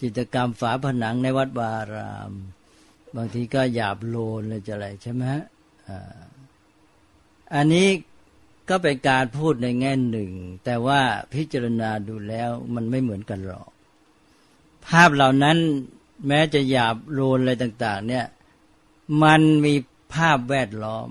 [0.00, 2.32] จิตกรรมฝาผนังในวัดวาราม
[3.16, 5.44] บางทีก็หยาบโลนเลยจะอะไรใช่ไหมฮะ
[7.54, 7.88] อันนี้
[8.68, 10.30] ก็เป็นการพูดในแง่หนึ่ง
[10.64, 11.00] แต่ว่า
[11.34, 13.68] พิจารณาดูแล้วมันไม่เหมือนกันหรอก
[14.86, 15.58] ภาพเหล่านั้น
[16.28, 18.26] แม้จะหยาบโลนอะไรต่าง ๆ เนี่ย
[19.22, 19.74] มันมี
[20.14, 21.08] ภาพแวดล้อม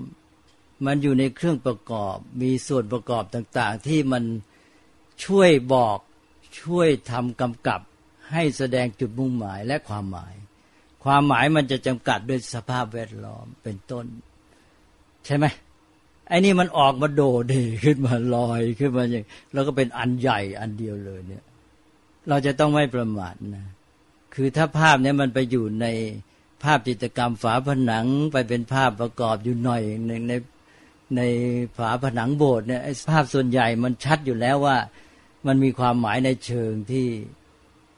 [0.86, 4.24] มันอยู่ในเครื่องประกอบ มีส่วนประกอบต่าง ๆ ที่มัน
[5.24, 5.98] ช่วยบอก
[6.60, 7.80] ช่วยทำกำกับ
[8.30, 10.34] ให้แสดงจุดมุ่งหมายและความหมาย
[11.04, 14.04] ความหมายมันจะจำกัดด้วยสภาพแวดล้อมเป็นต้น
[15.26, 15.46] ใช่ไหม
[16.28, 21.44] ไอ้นี่มันออกมาโดดดขึ้นมาลอยขึ้นมาอย่างแล้วก็เป็นอันใหญ่อันเดียวเลยเนี่ย
[22.28, 23.66] เราจะต้องไม่ประมาทนะ
[24.34, 25.86] คือถ้าภาพนี้มันไปอยู่ใน
[26.62, 30.34] ภาพจิตรกรรมฝาผนังไปเป็นภาพประกอบอยู่หน่อยหนึ่งใน
[31.16, 31.20] ใน
[31.76, 34.76] ฝาผนังโบสถ์เนี่ยภาพส่วนใหญ่มันชัดอยู่แล้วว่า
[35.46, 37.06] มันมีความหมายในเชิงที่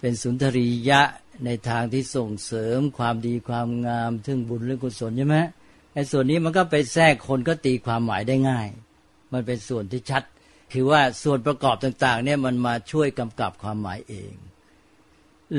[0.00, 1.02] เป็นสุนทรียะ
[1.44, 5.38] ในทางที่ส่งเสริมความดีความงามทึ่งบุญหรือกุศลใช่ไหม
[5.94, 8.68] ไอ้ส่วนนี้มันก็ไปแทรกคนก็ตีความหมายได้ง่าย
[9.32, 10.22] มันเป็นส่วนที่ชัด
[10.72, 14.34] คือว่าส่วนประกอบต่างๆเนี่ยมันมาช่วยกำกับความหมายเอง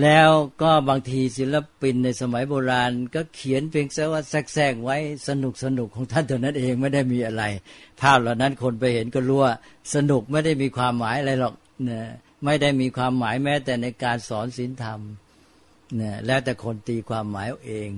[0.01, 0.29] แล้ว
[0.61, 4.97] ก็บางทีศิลปินในสมัยโบราณ ก็เขียนเพียงแค่ว่าแทรกๆไว้
[5.27, 7.43] สนุกสนุกของท่านเท่านั้นเองไม่ได้มีอะไร
[8.01, 9.53] ภาพเหล่านั้นคนไปเห็นก็รู้ว่า
[9.95, 11.53] สนุกไม่ได้มีความหมายอะไรหรอก
[11.89, 12.01] นะ
[12.45, 14.99] ไม่ได้มีความหมายแม้แต่ในการสอนศีลธรรม
[16.01, 17.89] นะแล้วแต่คนตีความหมายเอง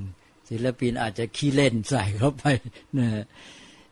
[0.49, 2.45] ศิลปินอาจจะขี้เล่นใส่เข้าไป
[2.97, 3.07] นะ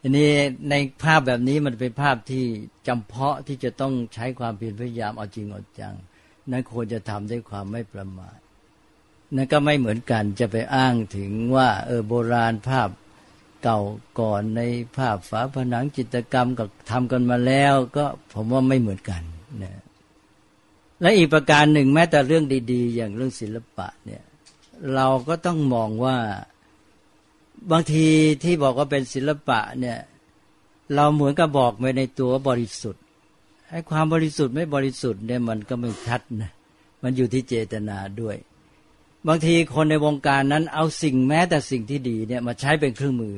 [0.02, 0.32] อันนี้
[0.70, 2.46] ในภาพแบบนี้มันเป็นภาพที่
[2.88, 5.96] จำเพาะที่จะต้องใช้ความเพียรพยายามเอาจริงเอาจัง
[6.52, 8.38] นั้นควรจะทำด้วยความไม่ประมาท
[9.36, 12.90] นั่นก็ไม่เหมือนกันจะไปอ้างถึงว่าเออโบราณภาพ
[13.64, 13.80] เก่า
[14.20, 14.62] ก่อนใน
[14.98, 19.22] ภาพฝาผนังจิตรกรรมกับทำกันมาแล้ว ก็ผมว่าไม่เหมือนกัน
[19.64, 19.74] นะ
[21.02, 24.24] และอีกประการหนึ่งแม้แต่เรื่องดี ๆ อย่างเรื่องศิลปะเนี่ย
[24.96, 26.18] เราก็ต้องมองว่า
[27.72, 28.06] บางที
[28.44, 29.98] ที่บอกว่าเป็นศิลปะเนี่ย
[30.96, 33.04] เราเหมือนกับบอกไปในตัวบริสุทธิ์
[33.70, 36.52] ไอ้ความบริสุทธิ์ไม่บริสุทธิ์เนี่ยมันก็ไม่ชัดนะ
[37.04, 38.36] มันอยู่ที่เจตนาด้วย
[39.28, 43.38] บางทีคนในวงการนั้นเอาสิ่งแม้แต่สิ่งที่ดีเนี่ยมาใช้เป็นเครื่องมือ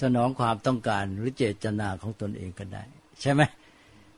[0.00, 2.82] สนองความต้องการหรือเจตนาของตนเองก็ได้
[3.20, 3.40] ใช่ไหม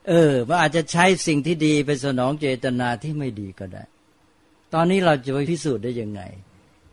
[0.09, 3.85] เออว่าอาจจะใช้สิ่งที่ดีไปสนองเจตนาที่ไม่ดีก็ได้
[4.75, 6.23] ตอนนี้เราจะไปพิสูจน์ได้ยังไง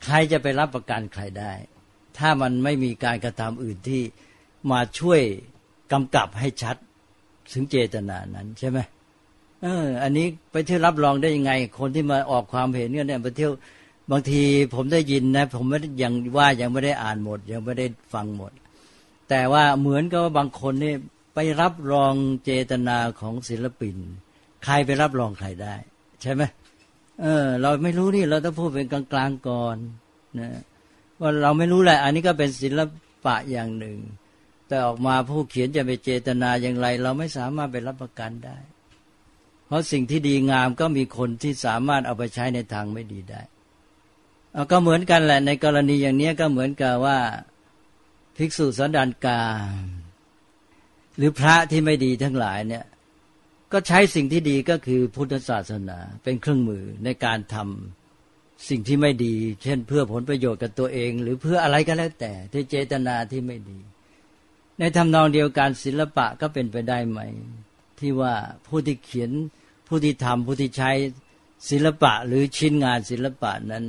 [0.04, 1.54] ใครจะไปรับประกันใครได้
[2.18, 4.02] ถ้ามันไม่มีการกระทำอื่นที่
[4.72, 5.22] มาช่วย
[5.92, 6.76] กำกับให้ชัด
[7.54, 8.80] ถึงเจตนานั้นใช่ไหม
[9.64, 13.52] เออ อันนี้ไปเที่ยวรับรองได้ยังไง คนที่มาออกความเห็นเนี่ยไปเที่ยว
[14.12, 14.42] บางที
[14.74, 18.52] ผมได้ยินนะ ผมไม่ได้ยังว่ายังไม่ได้อ่านหมด ยังไม่ได้ฟังหมด
[19.30, 20.94] แต่ว่าเหมือนกับว่าบางคนนี่
[21.40, 23.96] ไปรับรองเจตนาของศิลปิน
[24.64, 25.76] ใครไปรับรองใครได้
[26.22, 26.42] ใช่ไหม
[27.22, 29.78] เออ เราไม่รู้นี่เราต้องพูดเป็นกลางๆก่อน
[30.40, 30.50] นะ
[31.20, 32.80] ว่าเราไม่รู้แหละ อันนี้ก็เป็นศิล
[33.26, 33.98] ปะอย่างหนึ่ง
[34.68, 38.58] แต่ออกมาผู้เขียนจะไปเจตนาอย่างไร เราไม่สามารถไปรับประกันได้
[39.68, 43.42] เพราะสิ่งที่ดีงามก็มีคนที่สามารถเอาไปใช้ในทางไม่ดีได้
[44.54, 47.20] เอาก็เหมือนกันแหละ ในกรณีอย่างนี้ก็เหมือนกับว่า
[48.38, 49.42] ภิกษุสันดานกา
[51.18, 52.86] หรือพระที่ไม่ดีทั้งหลายเนี่ย
[53.72, 63.80] ก็ใช้สิ่งที่ดีก็คือพุทธศาสนาเป็นเครื่องมือในการทำสิ่งที่ไม่ดี เช่น เพื่อผลประโยชน์กับตัวเอง หรือเพื่ออะไรก็แล้วแต่ที่เจตนาที่ไม่ดี
[64.80, 67.20] ในทำนองเดียวกันศิลปะก็เป็นไปได้ไหม
[68.00, 68.34] ที่ว่า
[68.68, 69.32] ผู้ที่เขียน
[69.88, 70.92] ผู้ที่ทำผู้ที่ใช้
[71.70, 73.86] ศิลปะหรือชิ้นงานศิลปะนั้น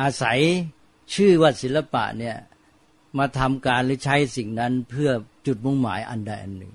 [0.00, 0.38] อาศัย
[1.14, 2.36] ชื่อว่าศิลปะเนี่ย
[3.18, 5.10] มาทำการหรือใช้สิ่งนั้นเพื่อ
[5.46, 6.74] จุดมุ่งหมายอันใดอันหนึ่ง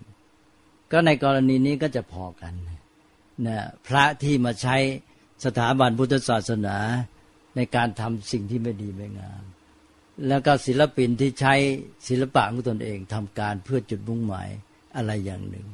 [0.92, 2.54] ก็ในกรณีนี้ก็จะพอกัน
[3.48, 3.58] นะ
[3.88, 4.78] พระที่มาใช้
[5.46, 6.78] สถาบันพุทธศาสนา
[7.56, 9.44] ในการทำสิ่งที่ไม่ดีไม่งาม
[10.28, 11.54] แล้วก็ศิลปินที่ใช้
[12.08, 14.50] ศิลปะของตนเองทำการเพื่อจุดมุ่งหมาย
[14.96, 15.68] อะไรอย่างหนึ่ง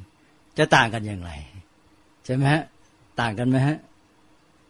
[0.58, 1.32] จะต่างกันอย่างไร
[2.24, 2.62] ใช่ไหมฮะ
[3.20, 3.76] ต่างกันไหมฮะ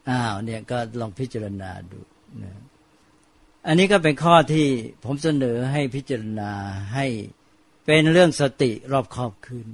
[0.09, 2.01] อ้าวเนี่ยก็ลองพิจารณาดู
[2.43, 2.53] นะ
[3.67, 4.67] อันนี้ก็เป็นข้อที่
[5.05, 6.51] ผมเสนอให้พิจารณา
[6.95, 7.07] ให้
[7.90, 9.66] เป็นเรื่องสติรอบคอบขึ้น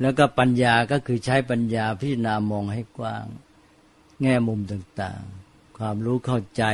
[0.00, 3.26] แล้วก็ปัญญาก็คือใช้ปัญญาพิจารณามองให้กว้าง
[4.22, 6.64] แง่มุมต่างๆ ความรู้เข้าใจ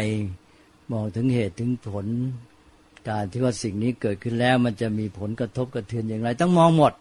[0.92, 2.06] มองถึงเหตุถึงผล
[3.08, 6.92] การที่ว่าสิ่งนี้เกิดขึ้นแล้วมันจะมีผลกระทบกระเทือนอย่างไร ต้องมองหมด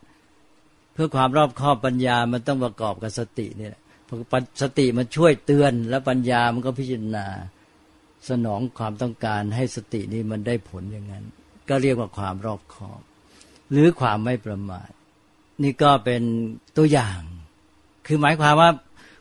[0.93, 3.75] เพื่อความรอบคอบปัญญามันต้องประกอบกับสตินี่ย
[4.61, 7.25] สติมันช่วยเตือน แล้วปัญญามันก็พิจารณา
[8.29, 11.25] สนองความต้องการให้สตินี้มันได้ผลอย่างนั้น
[11.69, 13.01] ก็เรียกว่าความรอบคอบ
[13.71, 14.89] หรือความไม่ประมาท
[15.63, 16.21] นี่ก็เป็น
[16.77, 17.19] ตัวอย่าง
[18.05, 18.69] คือหมายความว่า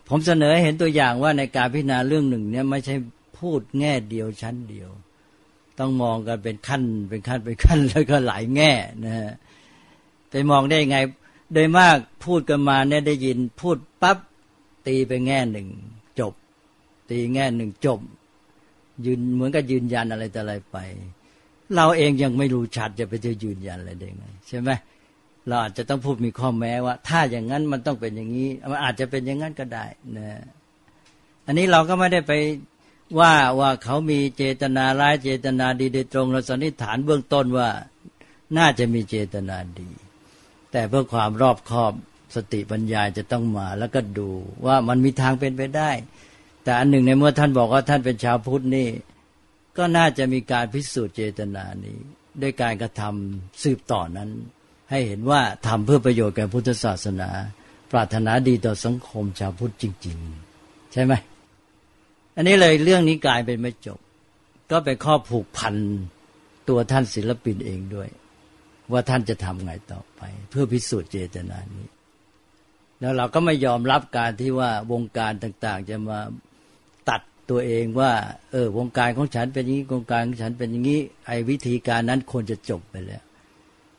[0.09, 2.95] ผมเสนอเห็นตัวอย่างว่าในการพิจารณาเรื่องหนึ่ง เนี่ยไม่ใช่
[3.39, 4.91] พูดแง่เดียวชั้นเดียว
[5.79, 8.73] ต้องมองกันเป็นขั้นเป็นขั้นเป็นขั้นแล้วก็หลายแง่
[9.05, 9.33] นะฮะ
[10.31, 10.99] ไปมองได้ยังไง
[11.53, 14.19] โดยมากพูดกันมาเนี่ยได้ยินพูดปั๊บ
[14.87, 15.69] ตีไปแง่หนึ่ง
[16.21, 16.35] จบ
[17.11, 18.01] ตีแง่หนึ่งจบ
[19.05, 20.77] ยืนเหมือนกับยืนยันอะไรแต่อะไรไป
[21.77, 24.71] เราเองยังไม่รู้ชัดจะไปจะยืนยันอะไรได้ไงใช่ไหม
[25.49, 29.87] เราอาจจะต้องพูดมีข้อแม้ว่า ถ้าอย่างนั้นมันต้องเป็นอย่างนี้มันอาจจะเป็นอย่างนั้นก็ได้
[30.19, 30.31] นะ
[31.47, 32.33] อันนี้เราก็ไม่ได้ไป
[33.19, 37.69] ว่าว่าเขามีเจตนาร้ายเจตนาดีโดยตรงเราสันนิษฐานเบื้องต้นว่า
[38.59, 39.91] น่าจะมีเจตนาดี
[40.73, 41.93] แต่เพื่อความรอบคอบ
[42.35, 44.31] สติปัญญาจะต้องมาแล้วก็ดู
[44.67, 45.91] ว่ามันมีทางเป็นไปได้
[46.65, 48.89] แต่อันหนึ่งในเมื่อท่านบอกว่าท่านเป็นชาวพุทธนี่
[49.79, 51.99] ก็น่าจะมีการพิสูจน์เจตนานี้
[52.43, 54.31] ด้วยการกระทำสืบต่อนนั้น
[54.91, 57.31] ให้เห็นว่าทำเพื่อประโยชน์แก่พุทธศาสนา
[57.93, 60.17] ปรารถนาดีต่อสังคมชาวพุทธจริง
[60.57, 61.13] ๆ ใช่ไหม
[62.37, 63.99] อันนี้เลยเรื่องนี้กลายเป็นไม่จบ
[64.71, 65.75] ก็เป็นข้อผูกพัน
[66.69, 68.09] ตัวท่านศิลปินเองด้วย
[68.93, 71.87] ว่าท่านจะทำไงต่อไป เพื่อพิสูจน์เจตนานี้
[73.01, 76.21] แล้วเราก็ไม่ยอมรับการที่ว่าวงการต่าง ๆ จะมา
[77.51, 78.13] ตัวเองว่า
[78.51, 83.23] เออวงการของฉันเป็นอย่างนี้วงการของฉันเป็นอย่างนี้ไอ้วิธีการนั้นควรจะจบไปแล้ว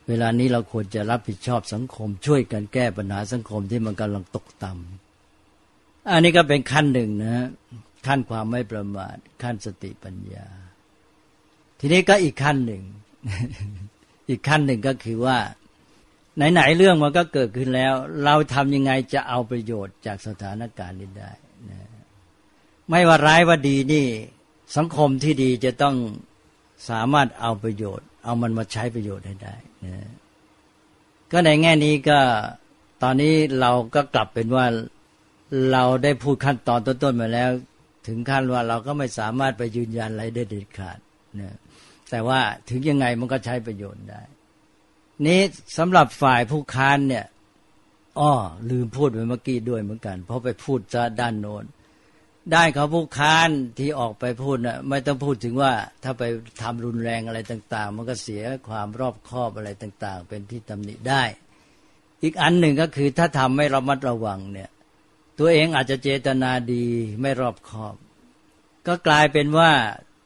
[0.08, 7.46] เวลานี้เราควรจะรับผิดชอบสังคม ช่วยกันแก้ปัญหาสังคมที่มันกำลังตกต่ำอันนี้ก็เป็นขั้นหนึ่งนะ
[8.06, 10.46] ขั้นความไม่ประมาทขั้นสติปัญญา
[11.80, 12.82] ทีนี้ก็อีกขั้นหนึ่ง
[14.28, 15.38] อีกขั้นหนึ่งก็คือว่า
[16.52, 21.30] ไหนๆเรื่องมันก็เกิดขึ้นแล้ว เราทำยังไงจะเอาประโยชน์จากสถานการณ์นี้ได้
[22.90, 24.06] ไม่ว่าร้ายว่าดีนี่
[24.76, 25.96] สังคมที่ดีจะต้อง
[26.88, 30.08] สามารถเอาประโยชน์ เอามันมาใช้ประโยชน์ให้ได้นะ
[31.32, 32.20] ก็ในแง่นี้ก็
[33.02, 34.66] ตอนนี้เราก็กลับเป็นว่า
[35.72, 37.50] เราได้พูดขั้นตอนต้นๆมาแล้ว
[38.06, 40.98] ถึงขั้นว่าเราก็ไม่สามารถไปยืนยันอะไรได้เด็ดขาด
[41.40, 41.54] นะ
[42.10, 44.22] แต่ว่าถึงยังไงมันก็ใช้ประโยชน์ได้
[45.26, 45.40] นี้
[45.78, 47.24] สำหรับฝ่ายผู้ค้านเนี่ย
[48.20, 48.32] อ้อ
[48.70, 51.64] ลืมพูดไปเมื่อกี้ด้วยเหมือนกัน เพราะไปพูดซะด้านโน้น
[52.52, 56.22] ได้เขาผู้ค้านที่ออกไปพูดนะ่ะไม่ต้องพูดถึงว่าถ้าไป
[56.62, 61.22] ทำรุนแรงอะไรต่าง ๆ มันก็เสียความรอบคอบอะไรต่าง ๆ เป็นที่ตำหนิได้
[62.22, 64.70] อีกอันหนึ่งก็คือถ้าทำไม่ระมัดระวังเนี่ย
[65.38, 66.86] ตัวเองอาจจะเจตนาดี
[67.20, 67.94] ไม่รอบคอบ
[68.86, 69.70] ก็กลายเป็นว่า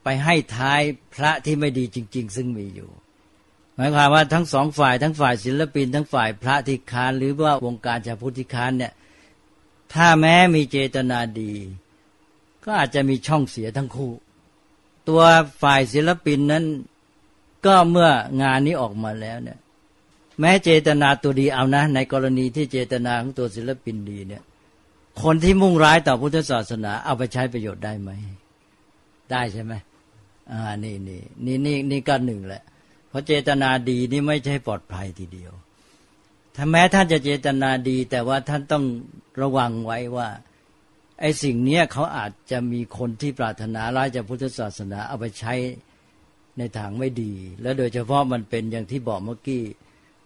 [0.05, 0.81] ไปให้ท้าย
[1.15, 2.91] พระที่ไม่ดีจริง ๆ ซึ่งมีอยู่
[3.75, 8.93] หมายความว่าทั้งสองฝ่ายทั้งฝ่ายศิลปิน ทั้งฝ่ายพระที่ค้านหรือว่าวงการชาวพุทธิค้านเนี่ย
[9.95, 11.53] ถ้าแม้มีเจตนาดี
[12.71, 14.13] ก็อาจจะมีช่องเสียทั้งคู่
[15.09, 15.23] ตัว
[15.63, 16.65] ฝ่ายศิลปินนั้น
[17.67, 18.11] ก็เมื่อ
[18.43, 19.59] งานนี้ออกมาแล้วเนี่ย
[20.41, 24.43] แม้เจตนาตัวดีเอานะ ในกรณีที่เจตนาของตัวศิลปินดีเนี่ย
[25.23, 28.11] คนที่มุ่งร้ายต่อพุทธศาสนา เอาไปใช้ประโยชน์ได้ไหม
[29.31, 29.73] ได้ใช่ไหม
[30.51, 32.63] อ่านี่นี่นี่นี่นี่ก็หนึ่งแหละ
[33.09, 35.53] เพราะเจตนาดีนี่ไม่ใช่ปลอดภัยทีเดียว
[36.57, 38.85] ถ้าแม้ท่านจะเจตนาดี แต่ว่าท่านต้อง
[39.43, 40.29] ระวังไว้ว่า
[41.21, 45.55] ไอ้สิ่งเนี้ยเขาอาจจะมีคนที่ปรารถนาร้ายจากพุทธศาสนาเอาไปใช้
[46.59, 49.63] ในทางไม่ดี และโดยเฉพาะมันเป็นอย่างที่บอกเมื่อกี้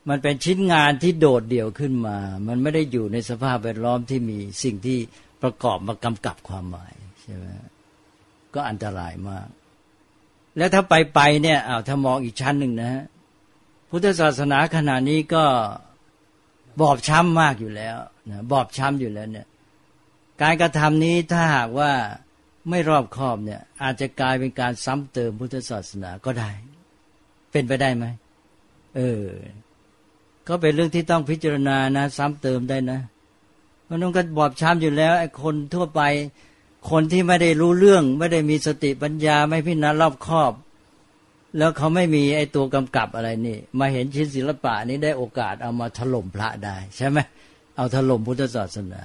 [0.09, 2.17] มันเป็นชิ้นงานที่โดดเดี่ยวขึ้นมา
[2.49, 4.99] มันไม่ได้อยู่ในสภาพแวดล้อมที่มีสิ่งที่
[5.43, 7.47] ประกอบมากำกับความหมายใช่ไหม
[8.55, 9.49] ก็อันตรายมาก
[10.57, 13.05] แล้วถ้าไปไปเนี่ยอ้าวถ้ามองอีกชั้นหนึ่งนะฮะ
[13.91, 15.45] พุทธศาสนาขณะนี้ก็
[16.81, 17.97] บอบช้ำมากอยู่แล้ว
[18.31, 19.47] นะบอบช้ำอยู่แล้วเนี่ย
[20.43, 21.93] การกระทำนี้ถ้าหากว่า
[22.71, 26.51] ไม่รอบคอบเนี่ย อาจจะกลายเป็นการซ้ำเติมพุทธศาสนาก็ได้
[27.51, 28.05] เป็นไปได้ไหม
[28.97, 29.25] เออ
[30.49, 33.01] ก็เป็นเรื่องที่ต้องพิจารณานะ ซ้ำเติมได้นะ
[33.89, 36.01] มันต้องก็บอบช้ำอยู่แล้วไอ้คนทั่วไป
[36.91, 40.53] คนที่ไม่ได้รู้เรื่อง ไม่ได้มีสติปัญญาไม่พิจารณารอบคอบ
[41.59, 47.19] แล้วเขาไม่มีไอ้ตัวกำกับอะไรนี่ มาเห็นชิ้นศิลปะนี้ได้โอกาสเอามาถล่มพระได้ ใช่ไหม
[47.77, 49.03] เอาถล่มพุทธศาสนา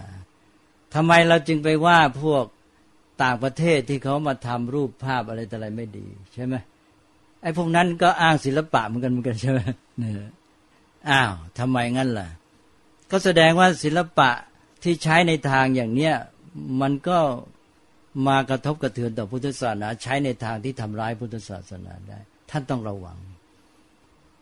[0.95, 2.45] ทำไมเราจึงไปว่าพวก
[3.23, 6.55] ต่างประเทศที่เขามาทำรูปภาพอะไรแต่อะไรไม่ดี ใช่ไหม
[7.41, 9.59] ไอ้พวกนั้นก็อ้างศิลปะเหมือนกันเหมือนกันใช่ไหม
[9.97, 10.31] เนี่ย
[11.09, 12.27] อ้าวทำไมงั้นล่ะ
[13.11, 14.29] ก็แสดงว่าศิลปะ
[14.83, 16.15] ที่ใช้ในทางอย่างเนี้ย
[16.81, 17.19] มันก็
[18.27, 22.19] มากระทบกระเทือนต่อพุทธศาสนา ใช้ในทางที่ทำร้ายพุทธศาสนาได้
[22.49, 23.17] ท่านต้องระวัง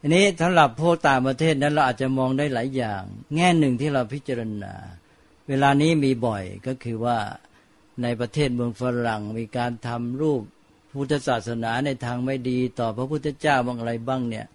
[0.02, 3.04] อันนี้สำหรับพวกต่างประเทศนั้นเราอาจจะมองได้หลายอย่าง
[3.36, 4.74] แง่หนึ่งที่เราพิจารณา
[5.50, 7.18] เวลานี้มีบ่อยก็คือว่า
[8.02, 10.42] ในประเทศเมืองฝรั่งมีการทำรูป
[10.94, 14.46] พุทธศาสนาในทางไม่ดีต่อพระพุทธเจ้าบางอะไรบ้างเนี่ย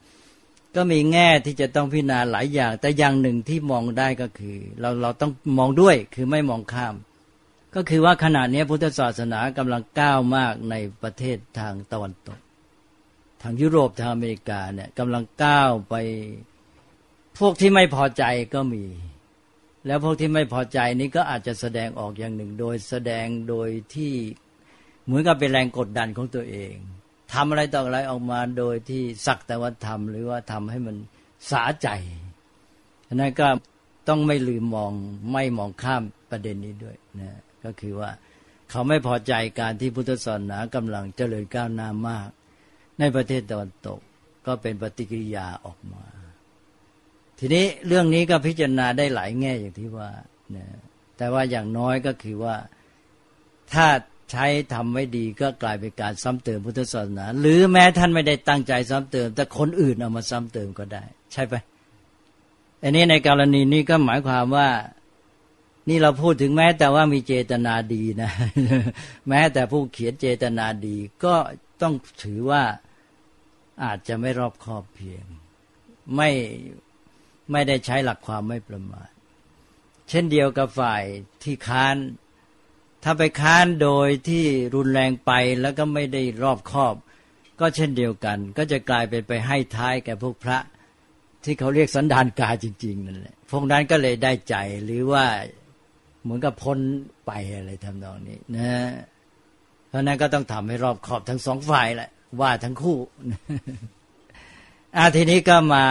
[0.75, 6.95] ก็มีแง่ที่จะต้องพิจารณาหลายอย่าง แต่อย่างหนึ่งที่มองได้ก็คือ เราเราต้องมองด้วยคือไม่มองข้าม
[7.75, 12.39] ก็คือว่าขณะนี้พุทธศาสนากำลังก้าวมากในประเทศทางตะวันตก
[13.43, 15.95] ทางยุโรปทางอเมริกาเนี่ยกำลังก้าวไป
[17.39, 18.25] พวกที่ไม่พอใจ
[18.55, 18.85] ก็มี
[19.87, 24.13] แล้วพวกที่ไม่พอใจนี้ก็อาจจะแสดงออกอย่างหนึ่ง โดยแสดงโดยที่
[25.05, 26.75] เหมือนกับเป็นแรงกดดันของตัวเอง
[27.33, 30.97] ทำอะไรต่ออะไรออกมาโดยที่สักแต่ว่าทำหรือว่าทำให้มัน
[31.51, 31.89] สาใจ
[33.09, 33.49] ฉะนั้นก็
[34.09, 34.93] ต้องไม่ลืมมอง
[35.33, 38.11] ไม่มองข้ามประเด็นนี้ด้วยนะก็คือว่า
[38.71, 42.29] เขาไม่พอใจการที่พุทธศาสนากำลังเจริญก้าวหน้ามาก
[42.99, 44.01] ในประเทศตะวันตก
[44.47, 46.05] ก็เป็นปฏิกิริยาออกมา
[47.43, 50.11] ทีนี้เรื่องนี้ก็พิจารณาได้หลายแง่อย่างที่ว่า
[50.57, 50.67] นะ
[51.17, 52.57] แต่ว่าอย่างน้อยก็คือว่า
[53.73, 53.87] ถ้า
[54.31, 61.55] ใช้ทำไม่ดีก็กลายเป็นการซ้ำเติมพุทธศาสนา หรือแม้ท่านไม่ได้ตั้งใจซ้ำเติม แต่คนอื่นเอามาซ้ำเติมก็ได้ ใช่ไหม
[62.83, 64.69] อันนี้ในกรณีนี้ก็หมายความว่า
[65.89, 68.31] นี่เราพูดถึงแม้แต่ว่ามีเจตนาดีนะ
[69.29, 71.35] แม้แต่ผู้เขียนเจตนาดี ก็
[71.83, 72.63] ต้องถือว่า
[73.85, 75.25] อาจจะไม่รอบคอบเพียง
[76.17, 76.31] ไม่
[77.53, 79.11] ไม่ได้ใช้หลักความไม่ประมาท
[80.09, 81.03] เช่นเดียวกับฝ่าย
[81.43, 81.97] ที่ค้าน
[83.05, 86.95] ถ้าไปค้านโดยที่รุนแรงไปแล้วก็ไม่ได้รอบคอบ
[87.61, 90.59] ก็เช่นเดียวกัน ก็จะกลายเป็นไปให้ท้ายแก่พวกพระ
[91.45, 95.25] ที่เขาเรียกสันดานกาจริงๆนั่นแหละพวกนั้นก็เลยได้ใจหรือว่า
[96.23, 96.79] เหมือนกับพ้น
[97.27, 98.73] ไปอะไรทำนองนี้นะ
[99.89, 102.99] เพราะนั้นก็ต้องทำให้รอบขอบทั้งสองฝ่ายแหละว่าทั้งคู่
[104.97, 105.85] อาทีนี้ก็มา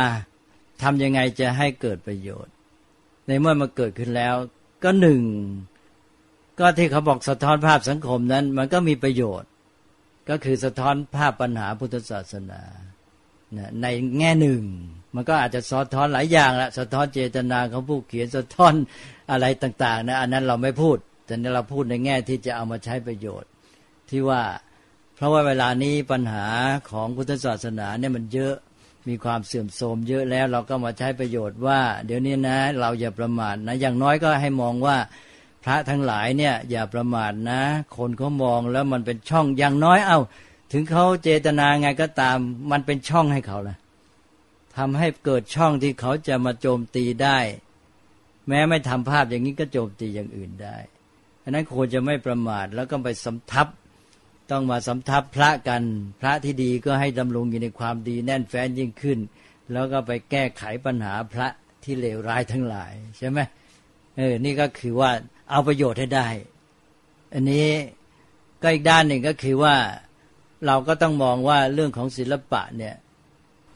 [0.81, 2.53] ทำยังไงจะให้เกิดประโยชน์
[3.27, 4.35] ในเมื่อมาเกิดขึ้นแล้ว
[4.83, 5.21] ก็หนึ่ง
[6.59, 9.49] ก็ที่เขาบอกสะท้อนภาพสังคมนั้น มันก็มีประโยชน์
[10.29, 12.61] ก็คือสะท้อนภาพปัญหาพุทธศาสนา
[13.81, 13.87] ใน
[14.19, 14.63] แง่หนึ่ง
[15.15, 18.73] มันก็อาจจะสะท้อนหลายอย่างละสะท้อนเจตนาของผู้เขียนสะท้อน
[19.31, 23.49] อะไรต่าง ๆ นะอันนั้นเราไม่พูด แต่เราพูดในแง่ที่จะเอามาใช้ประโยชน์
[24.09, 24.41] ที่ว่า
[25.15, 26.45] เพราะว่าเวลานี้ปัญหา
[26.89, 28.55] ของพุทธศาสนาเนี่ยมันเยอะ
[29.09, 34.97] มีความเสื่อมโทรมเยอะแล้วเราก็มาใช้ประโยชน์ว่า เดี๋ยวนี้นะ เราอย่าประมาทนะ อย่างน้อยก็ให้มองว่า
[35.63, 37.61] พระทั้งหลายเนี่ย อย่าประมาทนะ
[37.97, 40.19] คนเขามองแล้วมันเป็นช่องอย่างน้อยเอา้า
[40.71, 42.37] ถึงเขาเจตนาไงก็ตาม
[42.71, 43.77] มันเป็นช่องให้เขาละ
[44.77, 47.37] ทำให้เกิดช่องที่เขาจะมาโจมตีได้
[48.47, 50.77] แม้ไม่ทำภาพอย่างนี้ก็โจมตีอย่างอื่นได้
[51.43, 53.67] ฉะนั้นควรจะไม่ประมาทแล้วก็ไปสำทับ
[54.51, 55.83] ต้องมาสำทับพระกัน
[56.21, 59.19] พระที่ดีก็ให้ดำรงอยู่ในความดีแน่นแฟ้นยิ่งขึ้น
[59.71, 61.47] แล้วก็ไปแก้ไขปัญหาพระ
[61.83, 63.39] ที่เลวร้ายทั้งหลายใช่ไหม
[64.17, 65.11] เออนี่ก็คือว่า
[65.49, 66.27] เอาประโยชน์ให้ได้
[67.33, 67.67] อันนี้
[68.61, 69.75] ก็อีกด้านหนึ่งก็คือว่า
[70.65, 72.95] เราก็ต้องมองว่าเรื่องของศิลปะเนี่ย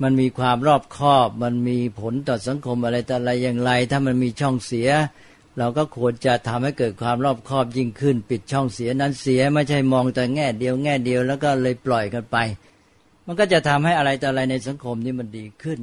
[0.04, 4.90] มันมีความรอบคอบ มันมีผลต่อสังคมอะไรแต่อะไรอย่างไร ถ้ามันมีช่องเสีย
[5.58, 12.38] เราก็ควรจะทำให้เกิดความรอบคอบยิ่งขึ้น ปิดช่องเสียนั้นเสียไม่ใช่มองแต่แง่เดียวแง่เดียวแล้วก็เลยปล่อยกันไป
[13.26, 15.80] มันก็จะทำให้อะไรแต่อะไรในสังคมนี้มันดีขึ้น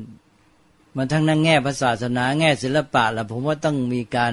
[0.96, 4.32] มันทั้งนั้นแง่ศาสนาแง่ศิลปะและผมว่าต้องมีการ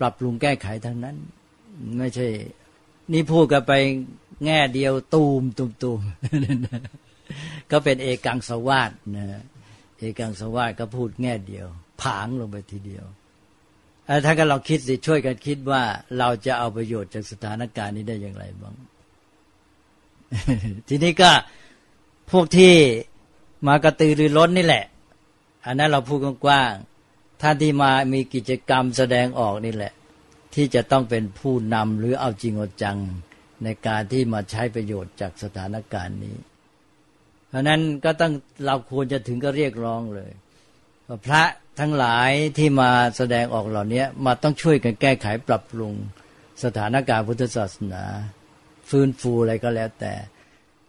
[0.00, 1.16] ปรับปรุงแก้ไขทั้งนั้น
[1.98, 2.26] ไม่ใช่
[3.12, 3.72] นี่พูดกันไป
[4.44, 6.00] แง่เดียวตูมตูมตูม
[7.70, 9.42] ก็เป็นเอกังสวาสนะ
[9.98, 11.66] เอกังสวาสก็พูดแง่เดียว
[12.02, 13.04] ผางลงไปทีเดียว
[14.24, 15.82] ถ้านกันเราคิดสิช่วยกันคิดว่า
[16.18, 18.74] เราจะเอาประโยชน์จากสถานการณ์นี้ได้อย่างไรบ้าง
[20.88, 21.30] ทีนี้ก็
[22.30, 22.74] พวกที่
[23.66, 24.84] มากระตือรือร้นนี่แหละ
[25.66, 29.92] อันนั้นเราพูดกว้างๆท่านที่มามีกิจกรรมแสดงออกนี่แหละ
[30.54, 32.98] ที่จะต้องเป็นผู้นำหรือเอาจริงเอาจัง
[33.64, 36.36] ในการที่มาใช้ประโยชน์จากสถานการณ์นี้
[37.48, 38.32] เพราะนั้นก็ต้อง
[38.66, 40.30] เราควรจะถึงก็เรียกร้องเลย
[41.26, 41.42] พระ
[41.78, 45.92] ทั้งหลายที่มาแสดงออกเหล่านี้มาต้องช่วยกันแก้ไขปรับปรุง
[46.64, 48.04] สถานการณ์พุทธศาสนา
[48.88, 50.14] ฟื้นฟูอะไรก็แล้วแต่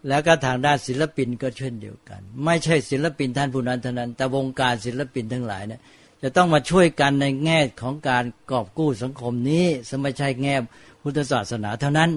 [0.08, 5.80] แล้วก็ทางด้านศิลปินก็เช่นเดียวกัน ไม่ใช่ศิลปินท่านผู้นั้นเท่านั้น แต่วงการศิลปินทั้งหลายเนี่ย
[6.22, 9.66] จะต้องมาช่วยกันในแง่ของการกอบกู้สังคมนี้
[10.02, 10.54] ไม่ใช่แง่
[11.02, 12.10] พุทธศาสนาเท่านั้น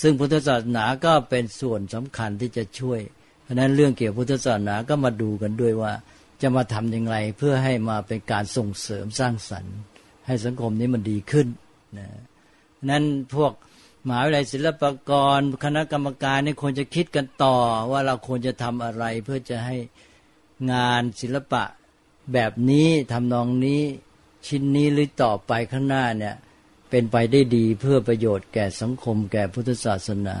[0.00, 3.00] ซึ่งพุทธศาสนาก็เป็นส่วนสำคัญที่จะช่วย
[3.42, 5.92] เพราะนั้นเรื่องเกี่ยวพุทธศาสนาก็มาดูกันด้วยว่า
[6.42, 9.76] จะมาทำอย่างไรเพื่อให้มาเป็นการส่งเสริมสร้างสรรค์
[10.26, 11.46] ให้สังคมนี้มันดีขึ้น
[11.98, 12.08] นะ
[12.90, 13.04] นั้น
[13.34, 13.52] พวก
[14.06, 17.56] มหาวิทยาลัยศิลปากร คณะกรรมการนี่ควรจะคิดกันต่อ
[17.90, 19.76] ว่าเราควรจะทำอะไรเพื่อจะให้
[20.72, 21.62] งานศิลปะ
[22.32, 23.82] แบบนี้ทำนองนี้
[24.46, 26.36] ชิ้นนี้หรือต่อไปข้างหน้าเนี่ย
[26.90, 30.38] เป็นไปได้ดีเพื่อประโยชน์แก่สังคม แก่พุทธศาสนา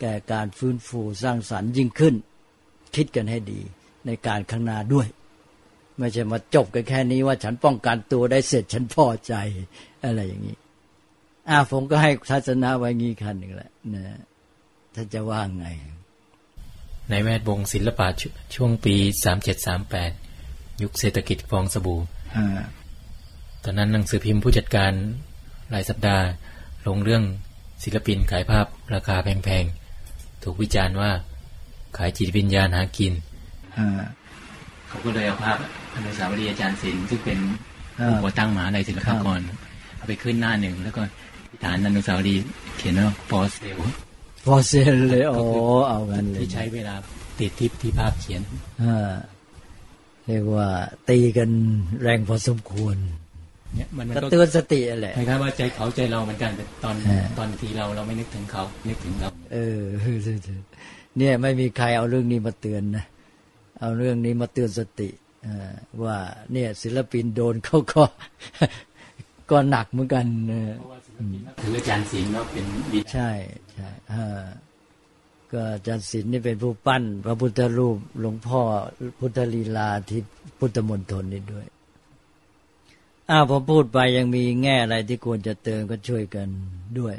[0.00, 2.14] แก่การฟื้นฟูสร้างสรรค์ยิ่งขึ้น
[2.94, 3.60] คิดกันให้ดี
[4.06, 5.06] ในการข้างหน้าด้วย
[5.98, 9.34] ไม่ใช่มาจบกันแค่นี้ว่าฉันป้องกันตัวได้เสร็จฉันพอใจ
[10.04, 10.56] อะไรอย่างนี้
[11.48, 14.04] อาผมก็ให้ทัศนะไว้งี้คันหนึ่งแหละนะ
[14.94, 15.66] ท่านจะว่าไง
[17.10, 18.08] ในแวดวงศิลปะ
[18.54, 18.94] ช่วงปี
[19.24, 20.10] สามเจ็ดสามแปด
[20.82, 22.00] ยุคเศรษฐกิจฟองสบู่
[23.64, 24.92] ตอนนั้นหนังสือพิมพ์ผู้จัดการ
[25.74, 26.24] รายสัปดาห์
[26.86, 27.24] ลงเรื่อง
[27.82, 31.10] ศิลปินขายภาพราคาแพงๆ ถูกวิจารณ์ว่า
[31.96, 33.12] ขายจิตวิญญาณหากิน
[34.88, 35.56] เขาก็เลยเอาภาพ
[35.94, 37.38] อนุสาวรีย์อาจารย์ศิลป์ซึ่งเป็น
[38.08, 39.40] ผู้ก่อตั้งมหาลัยศิลปากร
[39.96, 41.02] เอาไปขึ้นหน้าหนึ่งแล้วก็
[41.62, 42.44] ฐานอนุสาวรีย์
[42.78, 43.78] เขียนว่าฟอสเซล
[44.46, 45.36] ฟอสเซลเลยโอ้
[45.88, 46.94] เอากันเลยที่ใช้เวลา
[47.38, 48.42] ติดทิพที่ภาพเขียน
[50.26, 50.68] เรียกว่า
[51.10, 51.50] ตีกัน
[52.02, 52.96] แรงพอสมควร
[53.76, 56.96] เนี่ยมันก็เตือนสติอะไรคล้ายๆว่าใจเขาใจเราเหมือนกันแต่ตอน
[57.38, 59.80] ตอนทีเราเราไม่นึกถึงเขานึกถึงเรา เออ
[61.18, 63.04] เนี่ยไม่มีใครเอาเรื่องนี้มาเตือนนะ
[63.78, 65.10] เอาเรื่องนี้มาเตือนสติ
[66.02, 66.16] ว่า
[66.52, 68.04] เนี่ยศิลปินโดนเขาก็
[69.50, 70.26] ก็หนักเหมือนกัน
[71.60, 72.66] ถืออาจารย์ศิลป์เนาะเป็น
[73.12, 73.30] ใช่
[73.74, 73.88] ใช่
[75.52, 78.60] ก็อาจารย์ศิลป์นี่เป็นผู้ปั้น พระพุทธรูปหลวงพ่อ
[79.18, 80.20] พุทธลีลาที่
[80.58, 81.66] พุทธมณฑลนี่ด้วย
[83.30, 86.48] อ้าวพอพูดไปยังมีแง่อะไรที่ควรจะเตือนก็ช่วยกัน
[86.98, 87.16] ด้วย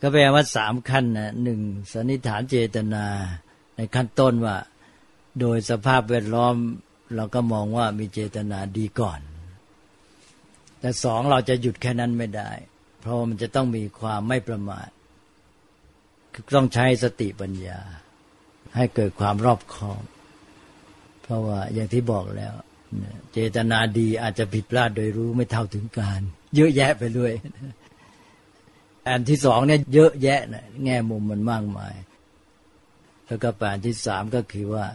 [0.00, 1.60] ก็แปลว่าสามขั้นนะหนึ่ง
[1.92, 3.06] สันนิษฐานเจตนา
[3.78, 4.56] ในขั้นต้นว่า
[5.40, 6.54] โดยสภาพแวดล้อม
[7.16, 9.20] เราก็มองว่ามีเจตนาดีก่อน
[10.80, 12.50] แต่สองเราจะหยุดแค่นั้นไม่ได้
[13.00, 14.88] เพราะมันจะต้องมีความไม่ประมาท
[16.56, 17.80] ต้องใช้สติปัญญา
[18.76, 20.02] ให้เกิดความรอบคอบ
[21.22, 22.54] เพราะว่าอย่างที่บอกแล้ว
[23.32, 26.20] เจตนาดีอาจจะผิดพลาดโดยรู้ไม่เท่าถึงการ
[26.56, 27.32] เยอะแยะไปด้วย
[29.06, 31.94] อันที่สองเนี่ยเยอะแยะนะแง่มุมมันมากมาย
[33.28, 34.86] แล้วก็อันที่สามก็คือว่า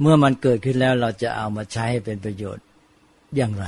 [0.00, 2.66] เมื่อมันเกิดขึ้นแล้วเราจะเอามาใช้ให้เป็นประโยชน์
[3.36, 3.66] อย่างไร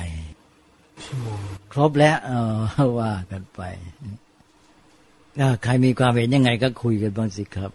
[1.72, 3.60] ครบแล้วเออว่ากันไป
[5.62, 7.72] ใครมีความเห็นยังไงก็คุยกันบ้างสิครับ